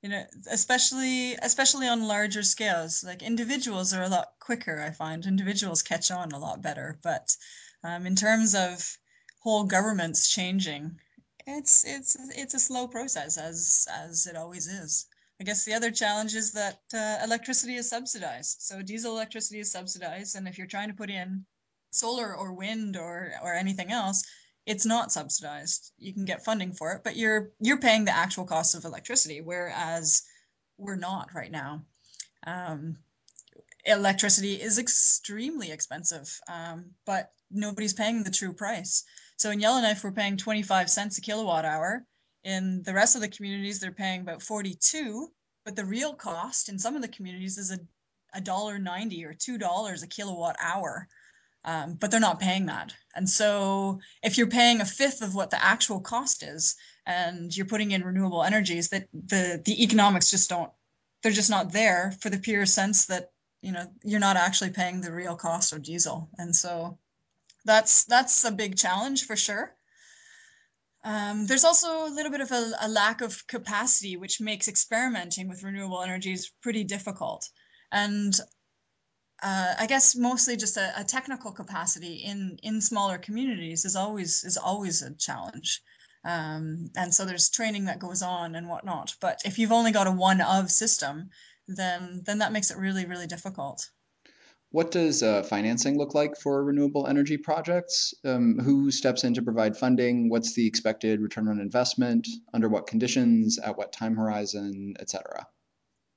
you 0.00 0.08
know, 0.08 0.24
especially 0.50 1.34
especially 1.34 1.86
on 1.86 2.08
larger 2.08 2.42
scales, 2.42 3.04
like 3.04 3.22
individuals 3.22 3.92
are 3.92 4.04
a 4.04 4.08
lot 4.08 4.28
quicker. 4.40 4.80
I 4.80 4.90
find 4.90 5.26
individuals 5.26 5.82
catch 5.82 6.10
on 6.10 6.32
a 6.32 6.38
lot 6.38 6.62
better, 6.62 6.98
but 7.02 7.36
um, 7.84 8.06
in 8.06 8.16
terms 8.16 8.54
of 8.54 8.96
whole 9.40 9.64
governments 9.64 10.30
changing, 10.30 10.98
it's 11.46 11.84
it's 11.84 12.16
it's 12.38 12.54
a 12.54 12.58
slow 12.58 12.88
process 12.88 13.36
as 13.36 13.86
as 13.90 14.26
it 14.26 14.36
always 14.36 14.66
is. 14.66 15.06
I 15.42 15.44
guess 15.44 15.64
the 15.64 15.74
other 15.74 15.90
challenge 15.90 16.36
is 16.36 16.52
that 16.52 16.78
uh, 16.94 17.18
electricity 17.24 17.74
is 17.74 17.88
subsidized. 17.90 18.58
So 18.60 18.80
diesel 18.80 19.16
electricity 19.16 19.58
is 19.58 19.72
subsidized, 19.72 20.36
and 20.36 20.46
if 20.46 20.56
you're 20.56 20.68
trying 20.68 20.86
to 20.90 20.94
put 20.94 21.10
in 21.10 21.44
solar 21.90 22.32
or 22.32 22.52
wind 22.52 22.96
or 22.96 23.32
or 23.42 23.52
anything 23.52 23.90
else, 23.90 24.22
it's 24.66 24.86
not 24.86 25.10
subsidized. 25.10 25.90
You 25.98 26.14
can 26.14 26.26
get 26.26 26.44
funding 26.44 26.72
for 26.74 26.92
it, 26.92 27.02
but 27.02 27.16
you're 27.16 27.50
you're 27.58 27.80
paying 27.80 28.04
the 28.04 28.16
actual 28.16 28.44
cost 28.44 28.76
of 28.76 28.84
electricity, 28.84 29.40
whereas 29.40 30.22
we're 30.78 30.94
not 30.94 31.34
right 31.34 31.50
now. 31.50 31.86
Um, 32.46 32.98
electricity 33.84 34.62
is 34.62 34.78
extremely 34.78 35.72
expensive, 35.72 36.38
um, 36.46 36.92
but 37.04 37.32
nobody's 37.50 37.94
paying 37.94 38.22
the 38.22 38.30
true 38.30 38.52
price. 38.52 39.02
So 39.38 39.50
in 39.50 39.58
Yellowknife, 39.58 40.04
we're 40.04 40.12
paying 40.12 40.36
25 40.36 40.88
cents 40.88 41.18
a 41.18 41.20
kilowatt 41.20 41.64
hour. 41.64 42.06
In 42.44 42.82
the 42.82 42.94
rest 42.94 43.14
of 43.14 43.20
the 43.20 43.28
communities, 43.28 43.78
they're 43.78 43.92
paying 43.92 44.20
about 44.20 44.42
42, 44.42 45.30
but 45.64 45.76
the 45.76 45.84
real 45.84 46.14
cost 46.14 46.68
in 46.68 46.78
some 46.78 46.96
of 46.96 47.02
the 47.02 47.08
communities 47.08 47.58
is 47.58 47.70
a 47.70 47.78
a 48.34 48.40
dollar 48.40 48.78
ninety 48.78 49.26
or 49.26 49.34
two 49.34 49.58
dollars 49.58 50.02
a 50.02 50.06
kilowatt 50.06 50.56
hour 50.58 51.06
um, 51.64 51.94
but 51.94 52.10
they're 52.10 52.20
not 52.20 52.40
paying 52.40 52.66
that. 52.66 52.94
And 53.14 53.28
so 53.28 54.00
if 54.22 54.36
you're 54.36 54.48
paying 54.48 54.80
a 54.80 54.84
fifth 54.84 55.22
of 55.22 55.34
what 55.34 55.50
the 55.50 55.62
actual 55.62 56.00
cost 56.00 56.42
is, 56.42 56.76
and 57.06 57.56
you're 57.56 57.66
putting 57.66 57.90
in 57.90 58.04
renewable 58.04 58.42
energies, 58.42 58.88
that 58.88 59.08
the 59.12 59.60
the 59.64 59.82
economics 59.82 60.30
just 60.30 60.48
don't, 60.50 60.70
they're 61.22 61.32
just 61.32 61.50
not 61.50 61.72
there 61.72 62.14
for 62.20 62.30
the 62.30 62.38
pure 62.38 62.66
sense 62.66 63.06
that 63.06 63.30
you 63.60 63.72
know 63.72 63.86
you're 64.04 64.20
not 64.20 64.36
actually 64.36 64.70
paying 64.70 65.00
the 65.00 65.12
real 65.12 65.36
cost 65.36 65.72
of 65.72 65.82
diesel. 65.82 66.28
And 66.38 66.54
so 66.54 66.98
that's 67.64 68.04
that's 68.04 68.44
a 68.44 68.50
big 68.50 68.76
challenge 68.76 69.26
for 69.26 69.36
sure. 69.36 69.74
Um, 71.04 71.46
there's 71.46 71.64
also 71.64 72.06
a 72.06 72.14
little 72.14 72.30
bit 72.30 72.40
of 72.40 72.52
a, 72.52 72.72
a 72.82 72.88
lack 72.88 73.22
of 73.22 73.46
capacity, 73.46 74.16
which 74.16 74.40
makes 74.40 74.68
experimenting 74.68 75.48
with 75.48 75.64
renewable 75.64 76.02
energies 76.02 76.52
pretty 76.62 76.84
difficult. 76.84 77.48
And 77.90 78.38
uh, 79.42 79.74
I 79.78 79.86
guess 79.86 80.14
mostly 80.14 80.56
just 80.56 80.76
a, 80.76 81.00
a, 81.00 81.04
technical 81.04 81.50
capacity 81.50 82.14
in 82.14 82.58
in 82.62 82.80
smaller 82.80 83.18
communities 83.18 83.84
is 83.84 83.96
always 83.96 84.44
is 84.44 84.56
always 84.56 85.02
a 85.02 85.14
challenge. 85.14 85.82
Um, 86.24 86.90
and 86.96 87.12
so 87.12 87.24
there's 87.24 87.50
training 87.50 87.86
that 87.86 87.98
goes 87.98 88.22
on 88.22 88.54
and 88.54 88.68
whatnot. 88.68 89.16
But 89.20 89.42
if 89.44 89.58
you've 89.58 89.72
only 89.72 89.90
got 89.90 90.06
a 90.06 90.12
one 90.12 90.40
of 90.40 90.70
system, 90.70 91.30
then 91.66 92.22
then 92.24 92.38
that 92.38 92.52
makes 92.52 92.70
it 92.70 92.78
really 92.78 93.04
really 93.04 93.26
difficult. 93.26 93.90
What 94.72 94.90
does 94.90 95.22
uh, 95.22 95.42
financing 95.42 95.98
look 95.98 96.14
like 96.14 96.38
for 96.38 96.64
renewable 96.64 97.06
energy 97.06 97.36
projects? 97.36 98.14
Um, 98.24 98.58
who 98.58 98.90
steps 98.90 99.22
in 99.22 99.34
to 99.34 99.42
provide 99.42 99.76
funding? 99.76 100.30
What's 100.30 100.54
the 100.54 100.66
expected 100.66 101.20
return 101.20 101.48
on 101.48 101.60
investment? 101.60 102.26
Under 102.54 102.70
what 102.70 102.86
conditions? 102.86 103.58
At 103.58 103.76
what 103.76 103.92
time 103.92 104.16
horizon? 104.16 104.94
Et 104.98 105.10
cetera. 105.10 105.46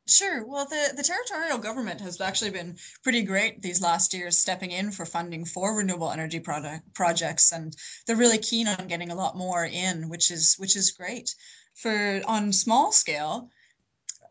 Sure. 0.07 0.45
Well, 0.45 0.67
the, 0.67 0.93
the 0.95 1.03
territorial 1.03 1.57
government 1.57 1.99
has 1.99 2.21
actually 2.21 2.51
been 2.51 2.77
pretty 3.03 3.23
great 3.23 3.61
these 3.61 3.81
last 3.81 4.13
years, 4.13 4.37
stepping 4.37 4.71
in 4.71 4.91
for 4.91 5.05
funding 5.05 5.43
for 5.43 5.75
renewable 5.75 6.11
energy 6.11 6.39
product 6.39 6.93
projects, 6.93 7.51
and 7.51 7.75
they're 8.07 8.15
really 8.15 8.37
keen 8.37 8.69
on 8.69 8.87
getting 8.87 9.11
a 9.11 9.15
lot 9.15 9.35
more 9.35 9.65
in, 9.65 10.07
which 10.07 10.31
is 10.31 10.55
which 10.57 10.77
is 10.77 10.91
great. 10.91 11.35
For 11.73 12.21
on 12.25 12.53
small 12.53 12.93
scale, 12.93 13.49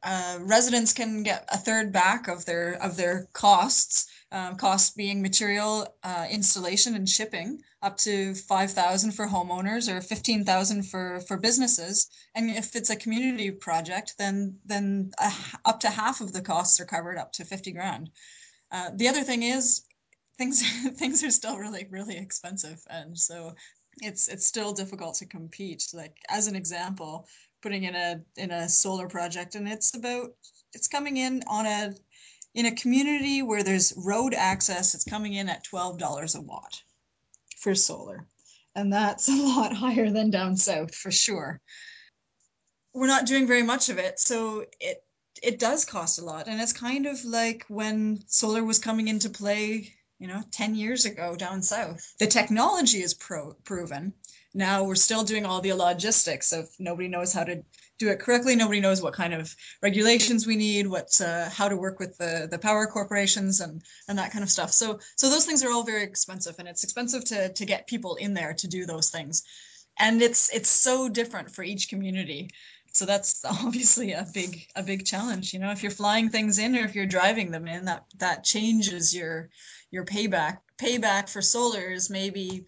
uh, 0.02 0.38
residents 0.40 0.94
can 0.94 1.24
get 1.24 1.46
a 1.52 1.58
third 1.58 1.92
back 1.92 2.28
of 2.28 2.46
their 2.46 2.82
of 2.82 2.96
their 2.96 3.28
costs 3.32 4.06
um, 4.34 4.56
costs 4.56 4.90
being 4.90 5.22
material 5.22 5.86
uh, 6.02 6.26
installation 6.28 6.96
and 6.96 7.08
shipping, 7.08 7.62
up 7.82 7.96
to 7.98 8.34
5,000 8.34 9.12
for 9.12 9.28
homeowners 9.28 9.88
or 9.88 10.00
15,000 10.00 10.82
for, 10.82 11.20
for 11.20 11.36
businesses. 11.36 12.08
And 12.34 12.50
if 12.50 12.74
it's 12.74 12.90
a 12.90 12.96
community 12.96 13.52
project, 13.52 14.16
then, 14.18 14.58
then 14.66 15.12
up 15.64 15.78
to 15.80 15.88
half 15.88 16.20
of 16.20 16.32
the 16.32 16.42
costs 16.42 16.80
are 16.80 16.84
covered 16.84 17.16
up 17.16 17.30
to 17.34 17.44
50 17.44 17.70
grand. 17.70 18.10
Uh, 18.72 18.90
the 18.96 19.06
other 19.06 19.22
thing 19.22 19.44
is 19.44 19.82
things, 20.36 20.62
things 20.98 21.22
are 21.22 21.30
still 21.30 21.56
really, 21.56 21.86
really 21.88 22.16
expensive. 22.16 22.82
And 22.90 23.16
so 23.16 23.54
it's, 24.02 24.26
it's 24.26 24.46
still 24.46 24.72
difficult 24.72 25.14
to 25.16 25.26
compete. 25.26 25.84
Like 25.94 26.16
as 26.28 26.48
an 26.48 26.56
example, 26.56 27.28
putting 27.62 27.84
in 27.84 27.94
a, 27.94 28.20
in 28.36 28.50
a 28.50 28.68
solar 28.68 29.06
project 29.06 29.54
and 29.54 29.68
it's 29.68 29.96
about, 29.96 30.32
it's 30.72 30.88
coming 30.88 31.18
in 31.18 31.44
on 31.46 31.66
a 31.66 31.94
in 32.54 32.66
a 32.66 32.74
community 32.74 33.42
where 33.42 33.62
there's 33.62 33.92
road 33.96 34.32
access, 34.32 34.94
it's 34.94 35.04
coming 35.04 35.34
in 35.34 35.48
at 35.48 35.64
$12 35.64 36.36
a 36.36 36.40
watt 36.40 36.82
for 37.58 37.74
solar. 37.74 38.26
And 38.74 38.92
that's 38.92 39.28
a 39.30 39.32
lot 39.32 39.72
higher 39.72 40.10
than 40.10 40.30
down 40.30 40.56
south 40.56 40.94
for 40.94 41.10
sure. 41.10 41.60
We're 42.92 43.08
not 43.08 43.26
doing 43.26 43.46
very 43.46 43.64
much 43.64 43.88
of 43.88 43.98
it, 43.98 44.20
so 44.20 44.66
it 44.80 45.02
it 45.42 45.58
does 45.58 45.84
cost 45.84 46.20
a 46.20 46.24
lot. 46.24 46.46
And 46.46 46.60
it's 46.60 46.72
kind 46.72 47.06
of 47.06 47.24
like 47.24 47.64
when 47.68 48.22
solar 48.28 48.62
was 48.64 48.78
coming 48.78 49.08
into 49.08 49.28
play, 49.30 49.92
you 50.20 50.28
know, 50.28 50.42
10 50.52 50.76
years 50.76 51.06
ago 51.06 51.34
down 51.34 51.62
south. 51.62 52.14
The 52.18 52.28
technology 52.28 53.02
is 53.02 53.14
pro- 53.14 53.54
proven. 53.64 54.14
Now 54.54 54.84
we're 54.84 54.94
still 54.94 55.24
doing 55.24 55.44
all 55.44 55.60
the 55.60 55.72
logistics 55.72 56.52
of 56.52 56.70
nobody 56.78 57.08
knows 57.08 57.32
how 57.32 57.42
to 57.42 57.64
do 57.98 58.08
it 58.08 58.20
correctly. 58.20 58.54
Nobody 58.54 58.80
knows 58.80 59.02
what 59.02 59.14
kind 59.14 59.34
of 59.34 59.54
regulations 59.82 60.46
we 60.46 60.56
need, 60.56 60.86
what 60.86 61.20
uh, 61.20 61.48
how 61.48 61.68
to 61.68 61.76
work 61.76 61.98
with 61.98 62.16
the 62.18 62.46
the 62.50 62.58
power 62.58 62.86
corporations 62.86 63.60
and 63.60 63.82
and 64.08 64.18
that 64.18 64.32
kind 64.32 64.44
of 64.44 64.50
stuff. 64.50 64.72
So 64.72 65.00
so 65.16 65.28
those 65.28 65.44
things 65.44 65.64
are 65.64 65.70
all 65.70 65.82
very 65.82 66.04
expensive, 66.04 66.56
and 66.58 66.68
it's 66.68 66.84
expensive 66.84 67.24
to 67.26 67.52
to 67.52 67.64
get 67.64 67.86
people 67.86 68.14
in 68.14 68.34
there 68.34 68.54
to 68.54 68.68
do 68.68 68.86
those 68.86 69.10
things, 69.10 69.42
and 69.98 70.22
it's 70.22 70.54
it's 70.54 70.70
so 70.70 71.08
different 71.08 71.50
for 71.50 71.64
each 71.64 71.88
community. 71.88 72.50
So 72.92 73.06
that's 73.06 73.44
obviously 73.64 74.12
a 74.12 74.26
big 74.32 74.66
a 74.76 74.82
big 74.82 75.04
challenge. 75.04 75.52
You 75.52 75.60
know, 75.60 75.72
if 75.72 75.82
you're 75.82 75.92
flying 75.92 76.30
things 76.30 76.58
in 76.58 76.76
or 76.76 76.84
if 76.84 76.94
you're 76.94 77.06
driving 77.06 77.50
them 77.50 77.66
in, 77.66 77.86
that 77.86 78.04
that 78.18 78.44
changes 78.44 79.14
your 79.14 79.50
your 79.90 80.04
payback. 80.04 80.58
Payback 80.78 81.28
for 81.28 81.42
solar 81.42 81.92
is 81.92 82.10
maybe 82.10 82.66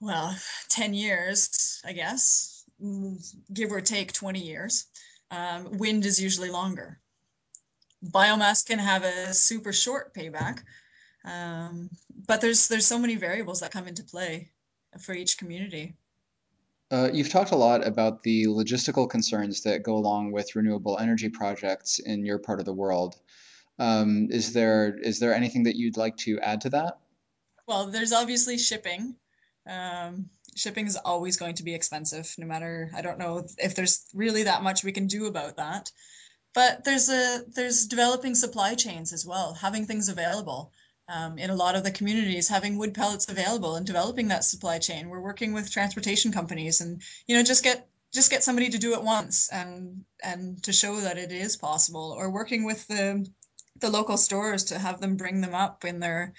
well 0.00 0.34
10 0.68 0.94
years 0.94 1.80
i 1.84 1.92
guess 1.92 2.60
give 3.52 3.72
or 3.72 3.80
take 3.80 4.12
20 4.12 4.40
years. 4.40 4.86
Um, 5.30 5.78
wind 5.78 6.04
is 6.04 6.20
usually 6.20 6.50
longer. 6.50 6.98
Biomass 8.04 8.66
can 8.66 8.78
have 8.78 9.04
a 9.04 9.34
super 9.34 9.72
short 9.72 10.14
payback, 10.14 10.62
um, 11.24 11.90
but 12.26 12.40
there's 12.40 12.68
there's 12.68 12.86
so 12.86 12.98
many 12.98 13.16
variables 13.16 13.60
that 13.60 13.70
come 13.70 13.86
into 13.86 14.02
play 14.02 14.50
for 14.98 15.12
each 15.12 15.36
community. 15.36 15.94
Uh, 16.90 17.10
you've 17.12 17.28
talked 17.28 17.52
a 17.52 17.56
lot 17.56 17.86
about 17.86 18.22
the 18.22 18.46
logistical 18.46 19.08
concerns 19.08 19.62
that 19.62 19.82
go 19.82 19.94
along 19.94 20.32
with 20.32 20.56
renewable 20.56 20.98
energy 20.98 21.28
projects 21.28 22.00
in 22.00 22.24
your 22.24 22.38
part 22.38 22.58
of 22.58 22.64
the 22.64 22.72
world. 22.72 23.16
Um, 23.78 24.28
is 24.30 24.54
there 24.54 24.98
is 24.98 25.20
there 25.20 25.34
anything 25.34 25.64
that 25.64 25.76
you'd 25.76 25.98
like 25.98 26.16
to 26.18 26.40
add 26.40 26.62
to 26.62 26.70
that? 26.70 26.98
Well, 27.68 27.88
there's 27.88 28.12
obviously 28.12 28.56
shipping. 28.56 29.14
Um, 29.70 30.30
shipping 30.56 30.86
is 30.86 30.96
always 30.96 31.36
going 31.36 31.54
to 31.54 31.62
be 31.62 31.74
expensive 31.74 32.34
no 32.36 32.44
matter 32.44 32.90
i 32.92 33.02
don't 33.02 33.20
know 33.20 33.46
if 33.56 33.76
there's 33.76 34.04
really 34.12 34.42
that 34.42 34.64
much 34.64 34.82
we 34.82 34.90
can 34.90 35.06
do 35.06 35.26
about 35.26 35.56
that. 35.56 35.92
But 36.52 36.82
there's 36.82 37.08
a 37.08 37.44
there's 37.54 37.86
developing 37.86 38.34
supply 38.34 38.74
chains 38.74 39.12
as 39.12 39.24
well 39.24 39.54
having 39.54 39.86
things 39.86 40.08
available. 40.08 40.72
Um, 41.08 41.38
in 41.38 41.50
a 41.50 41.56
lot 41.56 41.74
of 41.74 41.82
the 41.82 41.90
communities 41.90 42.48
having 42.48 42.78
wood 42.78 42.94
pellets 42.94 43.28
available 43.28 43.74
and 43.74 43.84
developing 43.84 44.28
that 44.28 44.44
supply 44.44 44.78
chain. 44.78 45.08
We're 45.08 45.20
working 45.20 45.52
with 45.52 45.70
transportation 45.70 46.30
companies 46.32 46.80
and 46.80 47.02
you 47.26 47.36
know 47.36 47.42
just 47.42 47.64
get 47.64 47.88
just 48.12 48.30
get 48.30 48.44
somebody 48.44 48.70
to 48.70 48.78
do 48.78 48.94
it 48.94 49.02
once 49.02 49.48
and 49.48 50.04
and 50.22 50.62
to 50.64 50.72
show 50.72 51.00
that 51.00 51.18
it 51.18 51.32
is 51.32 51.56
possible. 51.56 52.14
Or 52.16 52.30
working 52.30 52.64
with 52.64 52.86
the 52.88 53.28
the 53.76 53.90
local 53.90 54.16
stores 54.16 54.64
to 54.64 54.78
have 54.78 55.00
them 55.00 55.16
bring 55.16 55.40
them 55.40 55.54
up 55.54 55.84
in 55.84 56.00
their 56.00 56.34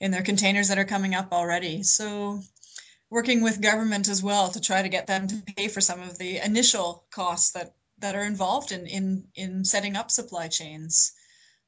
in 0.00 0.10
their 0.10 0.22
containers 0.22 0.68
that 0.68 0.78
are 0.78 0.84
coming 0.84 1.14
up 1.14 1.32
already. 1.32 1.82
So 1.82 2.40
working 3.14 3.42
with 3.42 3.62
government 3.62 4.08
as 4.08 4.24
well 4.24 4.48
to 4.50 4.60
try 4.60 4.82
to 4.82 4.88
get 4.88 5.06
them 5.06 5.28
to 5.28 5.36
pay 5.56 5.68
for 5.68 5.80
some 5.80 6.02
of 6.02 6.18
the 6.18 6.44
initial 6.44 7.04
costs 7.12 7.52
that 7.52 7.72
that 7.98 8.16
are 8.16 8.24
involved 8.24 8.72
in 8.72 8.88
in 8.88 9.24
in 9.36 9.64
setting 9.64 9.94
up 9.94 10.10
supply 10.10 10.48
chains. 10.48 11.12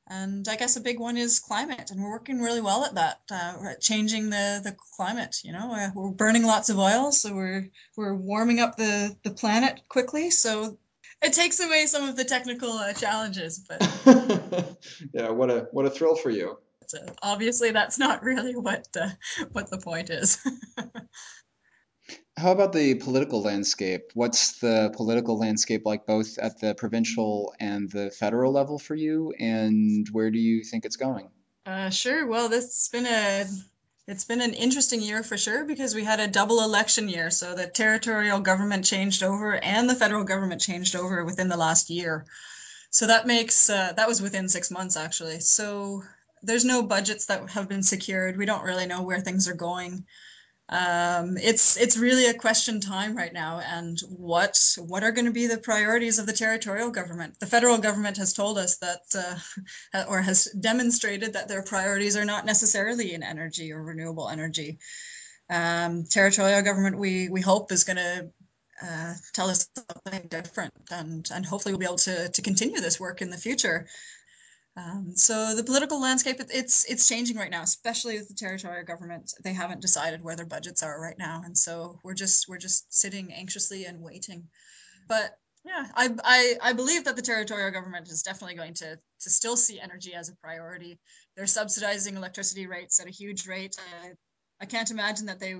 And 0.09 0.47
I 0.49 0.57
guess 0.57 0.77
a 0.77 0.81
big 0.81 0.99
one 0.99 1.17
is 1.17 1.39
climate, 1.39 1.91
and 1.91 2.01
we're 2.01 2.11
working 2.11 2.41
really 2.41 2.61
well 2.61 2.85
at 2.85 2.95
that, 2.95 3.21
uh, 3.31 3.75
changing 3.81 4.31
the 4.31 4.61
the 4.63 4.77
climate. 4.97 5.37
You 5.45 5.53
know, 5.53 5.73
uh, 5.73 5.91
we're 5.95 6.11
burning 6.11 6.45
lots 6.45 6.69
of 6.69 6.81
oil, 6.81 7.13
so 7.13 7.33
we're 7.33 7.71
we're 7.97 8.15
warming 8.15 8.59
up 8.59 8.77
the 8.77 9.17
the 9.23 9.31
planet 9.31 9.81
quickly. 9.89 10.31
So 10.31 10.79
it 11.23 11.33
takes 11.33 11.61
away 11.61 11.87
some 11.87 12.09
of 12.09 12.17
the 12.17 12.25
technical 12.25 12.73
uh, 12.73 12.93
challenges. 12.93 13.65
But 13.69 13.81
yeah, 15.15 15.31
what 15.31 15.51
a 15.51 15.69
what 15.71 15.87
a 15.87 15.91
thrill 15.91 16.17
for 16.17 16.31
you. 16.31 16.59
Obviously, 17.23 17.71
that's 17.71 17.99
not 17.99 18.23
really 18.23 18.55
what 18.57 18.87
uh, 18.99 19.11
what 19.53 19.71
the 19.71 19.79
point 19.79 20.11
is. 20.11 20.39
How 22.39 22.53
about 22.53 22.73
the 22.73 22.95
political 22.97 23.43
landscape? 23.43 24.11
What's 24.15 24.61
the 24.61 24.93
political 24.95 25.39
landscape 25.39 25.83
like 25.85 26.07
both 26.07 26.39
at 26.39 26.61
the 26.61 26.75
provincial 26.75 27.55
and 27.59 27.91
the 27.91 28.11
federal 28.11 28.53
level 28.53 28.79
for 28.79 28.95
you, 28.95 29.33
and 29.39 30.07
where 30.13 30.31
do 30.31 30.39
you 30.39 30.63
think 30.63 30.85
it's 30.85 30.97
going? 30.97 31.31
Uh, 31.65 31.91
sure. 31.91 32.27
Well, 32.27 32.49
this 32.49 32.65
has 32.65 32.89
been 32.93 33.07
a 33.07 33.47
it's 34.07 34.25
been 34.25 34.41
an 34.41 34.55
interesting 34.55 35.03
year 35.03 35.25
for 35.25 35.37
sure 35.37 35.65
because 35.65 35.95
we 35.95 36.05
had 36.05 36.21
a 36.21 36.29
double 36.29 36.63
election 36.63 37.09
year. 37.09 37.31
So 37.31 37.55
the 37.55 37.67
territorial 37.67 38.39
government 38.39 38.85
changed 38.85 39.25
over 39.25 39.57
and 39.57 39.91
the 39.91 39.97
federal 39.97 40.23
government 40.23 40.61
changed 40.61 40.95
over 40.95 41.25
within 41.25 41.49
the 41.49 41.57
last 41.57 41.91
year. 41.91 42.25
So 42.91 43.09
that 43.09 43.27
makes 43.27 43.69
uh, 43.69 43.95
that 43.97 44.07
was 44.07 44.23
within 44.23 44.49
six 44.49 44.71
months 44.71 44.97
actually. 44.97 45.41
So 45.41 46.05
there's 46.47 46.65
no 46.65 46.83
budgets 46.83 47.27
that 47.27 47.51
have 47.51 47.69
been 47.69 47.83
secured. 47.83 48.37
We 48.37 48.47
don't 48.47 48.65
really 48.65 48.87
know 48.87 49.03
where 49.03 49.21
things 49.21 49.49
are 49.49 49.55
going. 49.55 50.05
Um, 50.69 51.37
it's 51.39 51.77
it's 51.77 51.97
really 51.97 52.27
a 52.27 52.35
question 52.35 52.81
time 52.81 53.17
right 53.17 53.33
now 53.33 53.61
and 53.61 54.01
what 54.09 54.77
what 54.79 55.05
are 55.05 55.13
going 55.13 55.27
to 55.27 55.31
be 55.31 55.47
the 55.47 55.59
priorities 55.59 56.19
of 56.19 56.27
the 56.27 56.33
territorial 56.33 56.91
government? 56.91 57.39
The 57.39 57.47
federal 57.47 57.79
government 57.79 58.17
has 58.17 58.33
told 58.33 58.59
us 58.59 58.79
that 58.79 59.39
uh, 59.95 60.05
or 60.09 60.21
has 60.23 60.47
demonstrated 60.59 61.35
that 61.35 61.47
their 61.47 61.63
priorities 61.63 62.17
are 62.17 62.25
not 62.25 62.47
necessarily 62.47 63.15
in 63.15 63.23
energy 63.23 63.73
or 63.73 63.83
renewable 63.83 64.29
energy. 64.29 64.79
Um, 65.49 66.05
territorial 66.05 66.63
government 66.63 66.99
we 66.99 67.29
we 67.29 67.41
hope 67.41 67.71
is 67.71 67.85
going 67.85 67.99
to 67.99 68.31
uh, 68.83 69.15
tell 69.33 69.49
us 69.49 69.69
something 70.05 70.27
different 70.29 70.75
and 70.91 71.29
and 71.33 71.47
hopefully 71.47 71.75
we'll 71.75 71.79
be 71.79 71.87
able 71.87 71.97
to 71.97 72.29
to 72.29 72.43
continue 72.43 72.81
this 72.81 72.99
work 72.99 73.23
in 73.23 73.31
the 73.31 73.39
future 73.39 73.87
um, 74.77 75.13
so 75.17 75.55
the 75.55 75.65
political 75.65 76.01
landscape 76.01 76.37
it's 76.51 76.85
it's 76.85 77.09
changing 77.09 77.39
right 77.39 77.51
now, 77.51 77.63
especially 77.63 78.19
with 78.19 78.29
the 78.29 78.35
territorial 78.35 78.85
government. 78.85 79.33
They 79.43 79.55
haven't 79.55 79.81
decided 79.81 80.23
where 80.23 80.37
their 80.37 80.45
budgets 80.45 80.83
are 80.83 81.01
right 81.01 81.19
now, 81.19 81.43
and 81.45 81.57
so 81.57 81.99
we're 82.05 82.15
just 82.15 82.47
we're 82.47 82.59
just 82.59 82.93
sitting 82.93 83.33
anxiously 83.33 83.87
and 83.87 84.03
waiting. 84.03 84.49
But 85.09 85.35
yeah, 85.65 85.87
I 85.95 86.11
I, 86.23 86.55
I 86.63 86.73
believe 86.75 87.05
that 87.05 87.17
the 87.17 87.23
territorial 87.23 87.71
government 87.71 88.09
is 88.09 88.23
definitely 88.23 88.57
going 88.57 88.75
to 88.75 88.99
to 89.21 89.31
still 89.31 89.57
see 89.57 89.81
energy 89.81 90.13
as 90.13 90.29
a 90.29 90.37
priority. 90.37 90.99
They're 91.37 91.47
subsidizing 91.47 92.17
electricity 92.17 92.67
rates 92.67 93.01
at 93.01 93.07
a 93.07 93.11
huge 93.11 93.47
rate. 93.47 93.77
Uh, 93.79 94.09
I 94.61 94.67
can't 94.67 94.91
imagine 94.91 95.27
that 95.27 95.41
they 95.41 95.55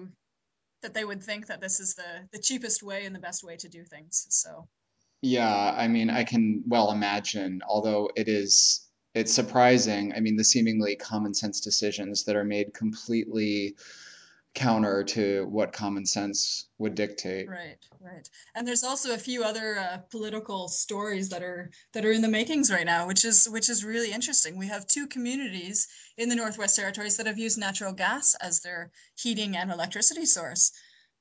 that 0.83 0.93
they 0.93 1.07
would 1.07 1.23
think 1.23 1.47
that 1.47 1.63
this 1.63 1.81
is 1.81 1.95
the 1.95 2.29
the 2.33 2.39
cheapest 2.39 2.83
way 2.83 3.07
and 3.07 3.15
the 3.15 3.21
best 3.21 3.43
way 3.43 3.57
to 3.57 3.69
do 3.71 3.83
things. 3.83 4.27
So 4.29 4.69
yeah, 5.23 5.75
I 5.75 5.89
mean, 5.89 6.11
I 6.11 6.25
can 6.25 6.65
well 6.67 6.93
imagine, 6.93 7.63
although 7.67 8.11
it 8.15 8.29
is 8.29 8.86
it's 9.17 9.33
surprising. 9.33 10.13
I 10.15 10.21
mean, 10.21 10.37
the 10.37 10.45
seemingly 10.45 10.95
common 10.95 11.33
sense 11.33 11.61
decisions 11.61 12.25
that 12.25 12.37
are 12.37 12.45
made 12.45 12.75
completely 12.75 13.75
counter 14.55 15.05
to 15.05 15.47
what 15.51 15.73
common 15.73 16.05
sense 16.05 16.69
would 16.77 16.95
dictate. 16.95 17.49
Right, 17.49 17.79
right. 17.99 18.29
And 18.55 18.69
there's 18.69 18.85
also 18.85 19.15
a 19.15 19.19
few 19.19 19.43
other 19.43 19.79
uh, 19.79 19.99
political 20.11 20.69
stories 20.69 21.31
that 21.31 21.43
are 21.43 21.71
that 21.95 22.05
are 22.05 22.13
in 22.13 22.21
the 22.21 22.29
makings 22.29 22.71
right 22.71 22.85
now, 22.85 23.07
which 23.07 23.25
is 23.25 23.49
which 23.49 23.71
is 23.71 23.85
really 23.85 24.13
interesting. 24.13 24.59
We 24.59 24.67
have 24.67 24.87
two 24.87 25.07
communities 25.07 25.89
in 26.19 26.29
the 26.29 26.37
Northwest 26.37 26.77
Territories 26.77 27.17
that 27.17 27.27
have 27.27 27.39
used 27.39 27.57
natural 27.57 27.95
gas 27.95 28.35
as 28.43 28.61
their 28.61 28.91
heating 29.15 29.57
and 29.57 29.73
electricity 29.73 30.27
source. 30.27 30.73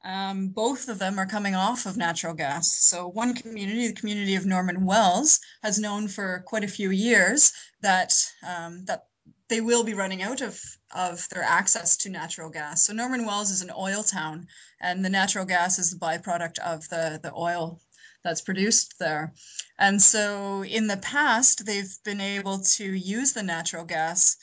Um, 0.05 0.49
both 0.49 0.87
of 0.87 0.99
them 0.99 1.17
are 1.17 1.25
coming 1.25 1.55
off 1.55 1.87
of 1.87 1.97
natural 1.97 2.35
gas. 2.35 2.71
So 2.77 3.07
one 3.07 3.33
community, 3.33 3.87
the 3.87 3.93
community 3.93 4.35
of 4.35 4.45
Norman 4.45 4.85
Wells, 4.85 5.39
has 5.63 5.79
known 5.79 6.07
for 6.07 6.43
quite 6.45 6.63
a 6.63 6.67
few 6.67 6.91
years 6.91 7.51
that 7.81 8.13
um, 8.47 8.85
that 8.85 9.07
they 9.49 9.61
will 9.61 9.83
be 9.83 9.95
running 9.95 10.21
out 10.21 10.41
of 10.41 10.61
of 10.93 11.27
their 11.29 11.41
access 11.41 11.97
to 11.97 12.09
natural 12.09 12.51
gas. 12.51 12.83
So 12.83 12.93
Norman 12.93 13.25
Wells 13.25 13.49
is 13.49 13.63
an 13.63 13.71
oil 13.75 14.03
town, 14.03 14.47
and 14.79 15.03
the 15.03 15.09
natural 15.09 15.45
gas 15.45 15.79
is 15.79 15.89
the 15.89 15.97
byproduct 15.97 16.59
of 16.59 16.87
the 16.89 17.19
the 17.23 17.33
oil 17.33 17.81
that's 18.23 18.41
produced 18.41 18.99
there. 18.99 19.33
And 19.79 20.01
so 20.01 20.63
in 20.63 20.87
the 20.87 20.97
past, 20.97 21.65
they've 21.65 21.95
been 22.03 22.21
able 22.21 22.59
to 22.59 22.83
use 22.83 23.33
the 23.33 23.43
natural 23.43 23.85
gas 23.85 24.37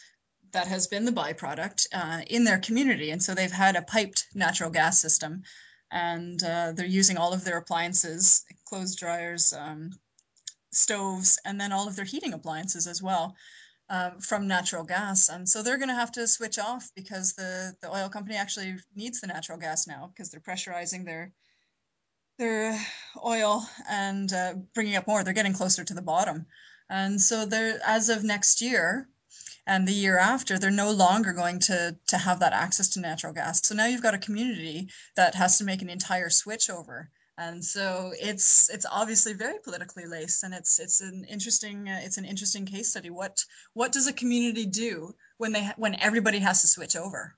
that 0.52 0.68
has 0.68 0.86
been 0.86 1.04
the 1.04 1.12
byproduct 1.12 1.86
uh, 1.92 2.22
in 2.26 2.44
their 2.44 2.58
community. 2.58 3.10
And 3.10 3.22
so 3.22 3.34
they've 3.34 3.50
had 3.50 3.76
a 3.76 3.82
piped 3.82 4.26
natural 4.34 4.70
gas 4.70 5.00
system 5.00 5.42
and 5.90 6.42
uh, 6.42 6.72
they're 6.72 6.86
using 6.86 7.18
all 7.18 7.32
of 7.32 7.44
their 7.44 7.58
appliances, 7.58 8.44
clothes 8.64 8.96
dryers, 8.96 9.52
um, 9.52 9.90
stoves, 10.70 11.38
and 11.44 11.60
then 11.60 11.72
all 11.72 11.86
of 11.86 11.96
their 11.96 12.04
heating 12.04 12.32
appliances 12.32 12.86
as 12.86 13.02
well. 13.02 13.36
Um, 13.90 14.20
from 14.20 14.46
natural 14.46 14.84
gas. 14.84 15.28
And 15.28 15.46
so 15.46 15.62
they're 15.62 15.76
going 15.76 15.90
to 15.90 15.94
have 15.94 16.12
to 16.12 16.26
switch 16.26 16.58
off 16.58 16.88
because 16.96 17.34
the, 17.34 17.74
the 17.82 17.94
oil 17.94 18.08
company 18.08 18.36
actually 18.36 18.76
needs 18.96 19.20
the 19.20 19.26
natural 19.26 19.58
gas 19.58 19.86
now 19.86 20.10
because 20.14 20.30
they're 20.30 20.40
pressurizing 20.40 21.04
their 21.04 21.30
their 22.38 22.80
oil 23.22 23.66
and 23.90 24.32
uh, 24.32 24.54
bringing 24.72 24.96
up 24.96 25.06
more. 25.06 25.22
They're 25.22 25.34
getting 25.34 25.52
closer 25.52 25.84
to 25.84 25.94
the 25.94 26.00
bottom. 26.00 26.46
And 26.88 27.20
so 27.20 27.44
they're 27.44 27.80
as 27.84 28.08
of 28.08 28.24
next 28.24 28.62
year, 28.62 29.08
and 29.66 29.87
the 29.87 29.92
year 29.92 30.18
after 30.18 30.59
they're 30.59 30.70
no 30.70 30.90
longer 30.90 31.33
going 31.33 31.59
to 31.61 31.96
to 32.09 32.18
have 32.18 32.40
that 32.40 32.53
access 32.53 32.88
to 32.90 33.01
natural 33.01 33.33
gas. 33.33 33.66
So 33.66 33.75
now 33.75 33.87
you've 33.87 34.03
got 34.03 34.14
a 34.14 34.18
community 34.18 34.88
that 35.16 35.35
has 35.35 35.59
to 35.59 35.64
make 35.64 35.83
an 35.83 35.90
entire 35.90 36.31
switch 36.31 36.70
over. 36.70 37.11
And 37.38 37.64
so 37.64 38.12
it's 38.20 38.68
it's 38.70 38.87
obviously 38.90 39.33
very 39.33 39.59
politically 39.64 40.07
laced 40.07 40.44
and 40.44 40.53
it's 40.53 40.79
it's 40.79 41.01
an 41.01 41.25
interesting 41.29 41.88
uh, 41.88 42.01
it's 42.03 42.18
an 42.18 42.25
interesting 42.25 42.66
case 42.66 42.90
study. 42.90 43.11
What 43.11 43.44
what 43.72 43.92
does 43.92 44.07
a 44.07 44.12
community 44.12 44.66
do 44.66 45.14
when 45.38 45.53
they 45.53 45.70
when 45.77 45.98
everybody 46.01 46.40
has 46.40 46.61
to 46.62 46.66
switch 46.66 46.96
over? 46.96 47.35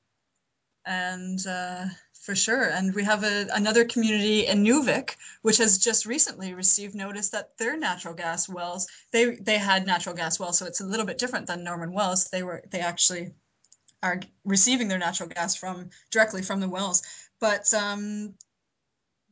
And 0.87 1.39
uh, 1.47 1.87
for 2.25 2.35
sure. 2.35 2.71
And 2.71 2.95
we 2.95 3.05
have 3.05 3.23
a, 3.23 3.47
another 3.53 3.85
community 3.85 4.47
Inuvik, 4.47 5.17
which 5.43 5.59
has 5.59 5.77
just 5.77 6.07
recently 6.07 6.55
received 6.55 6.95
notice 6.95 7.29
that 7.31 7.59
their 7.59 7.77
natural 7.77 8.15
gas 8.15 8.49
wells, 8.49 8.89
they 9.11 9.37
they 9.37 9.59
had 9.59 9.87
natural 9.87 10.15
gas 10.15 10.41
wells, 10.41 10.59
so 10.59 10.65
it's 10.65 10.81
a 10.81 10.87
little 10.87 11.05
bit 11.05 11.19
different 11.19 11.47
than 11.47 11.63
Norman 11.63 11.93
Wells. 11.93 12.31
They 12.31 12.43
were 12.43 12.63
they 12.71 12.81
actually 12.81 13.33
are 14.03 14.21
receiving 14.45 14.89
their 14.89 14.99
natural 14.99 15.29
gas 15.29 15.55
from 15.55 15.91
directly 16.11 16.43
from 16.43 16.61
the 16.61 16.69
wells, 16.69 17.03
but 17.41 17.73
um, 17.75 18.35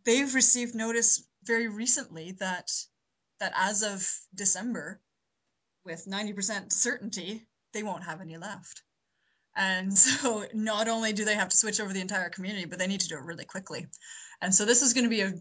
they've 0.04 0.34
received 0.34 0.74
notice 0.74 1.24
very 1.44 1.68
recently 1.68 2.32
that 2.32 2.70
that 3.40 3.52
as 3.56 3.82
of 3.82 4.06
December, 4.34 5.00
with 5.84 6.06
90% 6.06 6.72
certainty, 6.72 7.46
they 7.72 7.82
won't 7.82 8.04
have 8.04 8.20
any 8.20 8.36
left. 8.36 8.82
And 9.56 9.96
so 9.98 10.44
not 10.54 10.88
only 10.88 11.12
do 11.12 11.24
they 11.24 11.34
have 11.34 11.48
to 11.48 11.56
switch 11.56 11.80
over 11.80 11.92
the 11.92 12.00
entire 12.00 12.30
community, 12.30 12.64
but 12.64 12.78
they 12.78 12.86
need 12.86 13.00
to 13.00 13.08
do 13.08 13.16
it 13.16 13.24
really 13.24 13.44
quickly. 13.44 13.86
And 14.40 14.54
so 14.54 14.64
this 14.64 14.82
is 14.82 14.92
going 14.92 15.04
to 15.04 15.10
be 15.10 15.20
a 15.20 15.32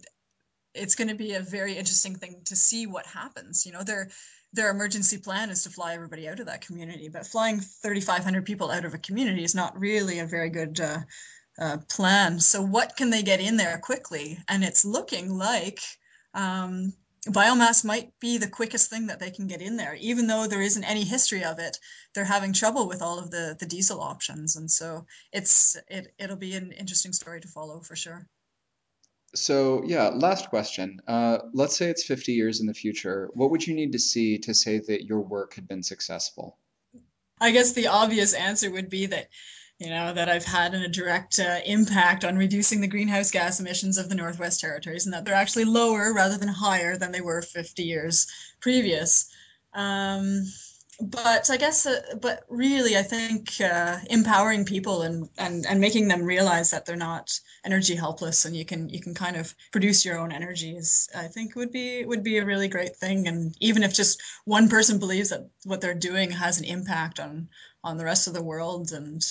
it's 0.73 0.95
going 0.95 1.09
to 1.09 1.15
be 1.15 1.33
a 1.33 1.41
very 1.41 1.73
interesting 1.73 2.15
thing 2.15 2.41
to 2.45 2.55
see 2.55 2.87
what 2.87 3.05
happens. 3.05 3.65
You 3.65 3.73
know, 3.73 3.83
their 3.83 4.09
their 4.53 4.69
emergency 4.69 5.17
plan 5.17 5.49
is 5.49 5.63
to 5.63 5.69
fly 5.69 5.93
everybody 5.93 6.27
out 6.27 6.39
of 6.39 6.47
that 6.47 6.65
community, 6.65 7.09
but 7.09 7.25
flying 7.25 7.59
3,500 7.59 8.45
people 8.45 8.69
out 8.69 8.85
of 8.85 8.93
a 8.93 8.97
community 8.97 9.43
is 9.43 9.55
not 9.55 9.79
really 9.79 10.19
a 10.19 10.25
very 10.25 10.49
good 10.49 10.79
uh, 10.79 10.99
uh, 11.59 11.77
plan. 11.89 12.39
So 12.39 12.61
what 12.61 12.97
can 12.97 13.09
they 13.09 13.23
get 13.23 13.39
in 13.39 13.55
there 13.55 13.77
quickly? 13.77 14.37
And 14.49 14.63
it's 14.63 14.83
looking 14.83 15.29
like 15.37 15.79
um, 16.33 16.93
biomass 17.27 17.85
might 17.85 18.11
be 18.19 18.37
the 18.37 18.49
quickest 18.49 18.89
thing 18.89 19.07
that 19.07 19.19
they 19.19 19.29
can 19.29 19.47
get 19.47 19.61
in 19.61 19.77
there. 19.77 19.95
Even 19.95 20.27
though 20.27 20.47
there 20.47 20.61
isn't 20.61 20.83
any 20.83 21.03
history 21.03 21.43
of 21.43 21.59
it 21.59 21.77
they're 22.13 22.23
having 22.25 22.53
trouble 22.53 22.87
with 22.87 23.01
all 23.01 23.19
of 23.19 23.31
the 23.31 23.55
the 23.59 23.65
diesel 23.65 24.01
options. 24.01 24.55
And 24.55 24.69
so 24.69 25.05
it's 25.31 25.77
it 25.87 26.13
it'll 26.17 26.35
be 26.35 26.55
an 26.55 26.71
interesting 26.71 27.13
story 27.13 27.41
to 27.41 27.47
follow 27.47 27.79
for 27.81 27.95
sure. 27.95 28.27
So 29.35 29.83
yeah 29.85 30.09
last 30.09 30.49
question. 30.49 30.99
Uh, 31.07 31.39
let's 31.53 31.77
say 31.77 31.89
it's 31.89 32.03
50 32.03 32.33
years 32.33 32.59
in 32.59 32.67
the 32.67 32.73
future. 32.73 33.29
What 33.33 33.51
would 33.51 33.65
you 33.65 33.75
need 33.75 33.93
to 33.93 33.99
see 33.99 34.39
to 34.39 34.53
say 34.53 34.79
that 34.79 35.05
your 35.05 35.21
work 35.21 35.53
had 35.55 35.67
been 35.67 35.83
successful? 35.83 36.57
I 37.39 37.51
guess 37.51 37.73
the 37.73 37.87
obvious 37.87 38.33
answer 38.33 38.69
would 38.69 38.89
be 38.89 39.07
that 39.07 39.29
you 39.81 39.89
know, 39.89 40.13
that 40.13 40.29
I've 40.29 40.45
had 40.45 40.75
a 40.75 40.87
direct 40.87 41.39
uh, 41.39 41.59
impact 41.65 42.23
on 42.23 42.37
reducing 42.37 42.81
the 42.81 42.87
greenhouse 42.87 43.31
gas 43.31 43.59
emissions 43.59 43.97
of 43.97 44.09
the 44.09 44.15
Northwest 44.15 44.59
Territories 44.59 45.05
and 45.05 45.13
that 45.15 45.25
they're 45.25 45.33
actually 45.33 45.65
lower 45.65 46.13
rather 46.13 46.37
than 46.37 46.49
higher 46.49 46.97
than 46.97 47.11
they 47.11 47.21
were 47.21 47.41
50 47.41 47.81
years 47.81 48.27
previous. 48.59 49.27
Um, 49.73 50.45
but 51.01 51.49
I 51.49 51.57
guess, 51.57 51.87
uh, 51.87 51.99
but 52.21 52.43
really, 52.47 52.95
I 52.95 53.01
think 53.01 53.59
uh, 53.59 53.97
empowering 54.07 54.65
people 54.65 55.01
and, 55.01 55.27
and 55.39 55.65
and 55.65 55.79
making 55.79 56.07
them 56.07 56.21
realize 56.21 56.69
that 56.69 56.85
they're 56.85 56.95
not 56.95 57.31
energy 57.65 57.95
helpless 57.95 58.45
and 58.45 58.55
you 58.55 58.65
can 58.65 58.87
you 58.87 58.99
can 58.99 59.15
kind 59.15 59.35
of 59.35 59.55
produce 59.71 60.05
your 60.05 60.19
own 60.19 60.31
energy 60.31 60.77
is 60.77 61.09
I 61.15 61.27
think 61.27 61.55
would 61.55 61.71
be 61.71 62.05
would 62.05 62.23
be 62.23 62.37
a 62.37 62.45
really 62.45 62.67
great 62.67 62.97
thing. 62.97 63.27
And 63.27 63.55
even 63.59 63.81
if 63.81 63.95
just 63.95 64.21
one 64.45 64.69
person 64.69 64.99
believes 64.99 65.29
that 65.29 65.49
what 65.63 65.81
they're 65.81 65.95
doing 65.95 66.29
has 66.29 66.59
an 66.59 66.65
impact 66.65 67.19
on 67.19 67.49
on 67.83 67.97
the 67.97 68.05
rest 68.05 68.27
of 68.27 68.35
the 68.35 68.43
world 68.43 68.91
and 68.91 69.25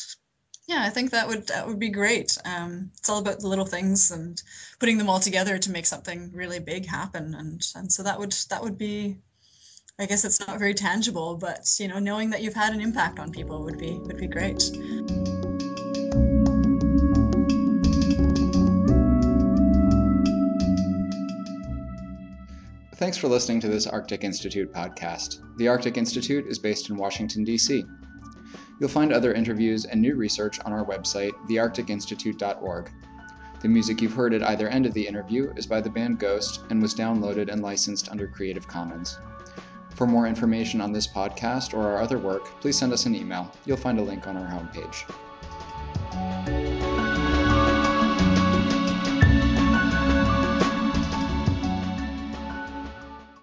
yeah, 0.70 0.84
I 0.84 0.90
think 0.90 1.10
that 1.10 1.26
would 1.26 1.48
that 1.48 1.66
would 1.66 1.80
be 1.80 1.88
great. 1.88 2.38
Um, 2.44 2.92
it's 2.96 3.10
all 3.10 3.18
about 3.18 3.40
the 3.40 3.48
little 3.48 3.64
things 3.64 4.12
and 4.12 4.40
putting 4.78 4.98
them 4.98 5.10
all 5.10 5.18
together 5.18 5.58
to 5.58 5.70
make 5.72 5.84
something 5.84 6.30
really 6.32 6.60
big 6.60 6.86
happen. 6.86 7.34
And 7.34 7.60
and 7.74 7.92
so 7.92 8.04
that 8.04 8.20
would 8.20 8.30
that 8.50 8.62
would 8.62 8.78
be, 8.78 9.18
I 9.98 10.06
guess 10.06 10.24
it's 10.24 10.38
not 10.38 10.60
very 10.60 10.74
tangible, 10.74 11.34
but 11.34 11.68
you 11.80 11.88
know, 11.88 11.98
knowing 11.98 12.30
that 12.30 12.42
you've 12.42 12.54
had 12.54 12.72
an 12.72 12.80
impact 12.80 13.18
on 13.18 13.32
people 13.32 13.64
would 13.64 13.78
be 13.78 13.98
would 13.98 14.16
be 14.16 14.28
great. 14.28 14.62
Thanks 22.94 23.16
for 23.16 23.26
listening 23.26 23.58
to 23.62 23.68
this 23.68 23.88
Arctic 23.88 24.22
Institute 24.22 24.72
podcast. 24.72 25.40
The 25.56 25.66
Arctic 25.66 25.96
Institute 25.96 26.46
is 26.46 26.60
based 26.60 26.90
in 26.90 26.96
Washington, 26.96 27.42
D.C. 27.42 27.84
You'll 28.80 28.88
find 28.88 29.12
other 29.12 29.34
interviews 29.34 29.84
and 29.84 30.00
new 30.00 30.16
research 30.16 30.58
on 30.60 30.72
our 30.72 30.84
website, 30.84 31.32
thearcticinstitute.org. 31.46 32.90
The 33.60 33.68
music 33.68 34.00
you've 34.00 34.14
heard 34.14 34.32
at 34.32 34.42
either 34.42 34.68
end 34.68 34.86
of 34.86 34.94
the 34.94 35.06
interview 35.06 35.52
is 35.54 35.66
by 35.66 35.82
the 35.82 35.90
band 35.90 36.18
Ghost 36.18 36.62
and 36.70 36.80
was 36.80 36.94
downloaded 36.94 37.52
and 37.52 37.60
licensed 37.60 38.08
under 38.10 38.26
Creative 38.26 38.66
Commons. 38.66 39.18
For 39.90 40.06
more 40.06 40.26
information 40.26 40.80
on 40.80 40.94
this 40.94 41.06
podcast 41.06 41.74
or 41.74 41.82
our 41.82 42.00
other 42.00 42.18
work, 42.18 42.46
please 42.62 42.78
send 42.78 42.94
us 42.94 43.04
an 43.04 43.14
email. 43.14 43.52
You'll 43.66 43.76
find 43.76 43.98
a 43.98 44.02
link 44.02 44.26
on 44.26 44.38
our 44.38 44.48
homepage. 44.48 45.04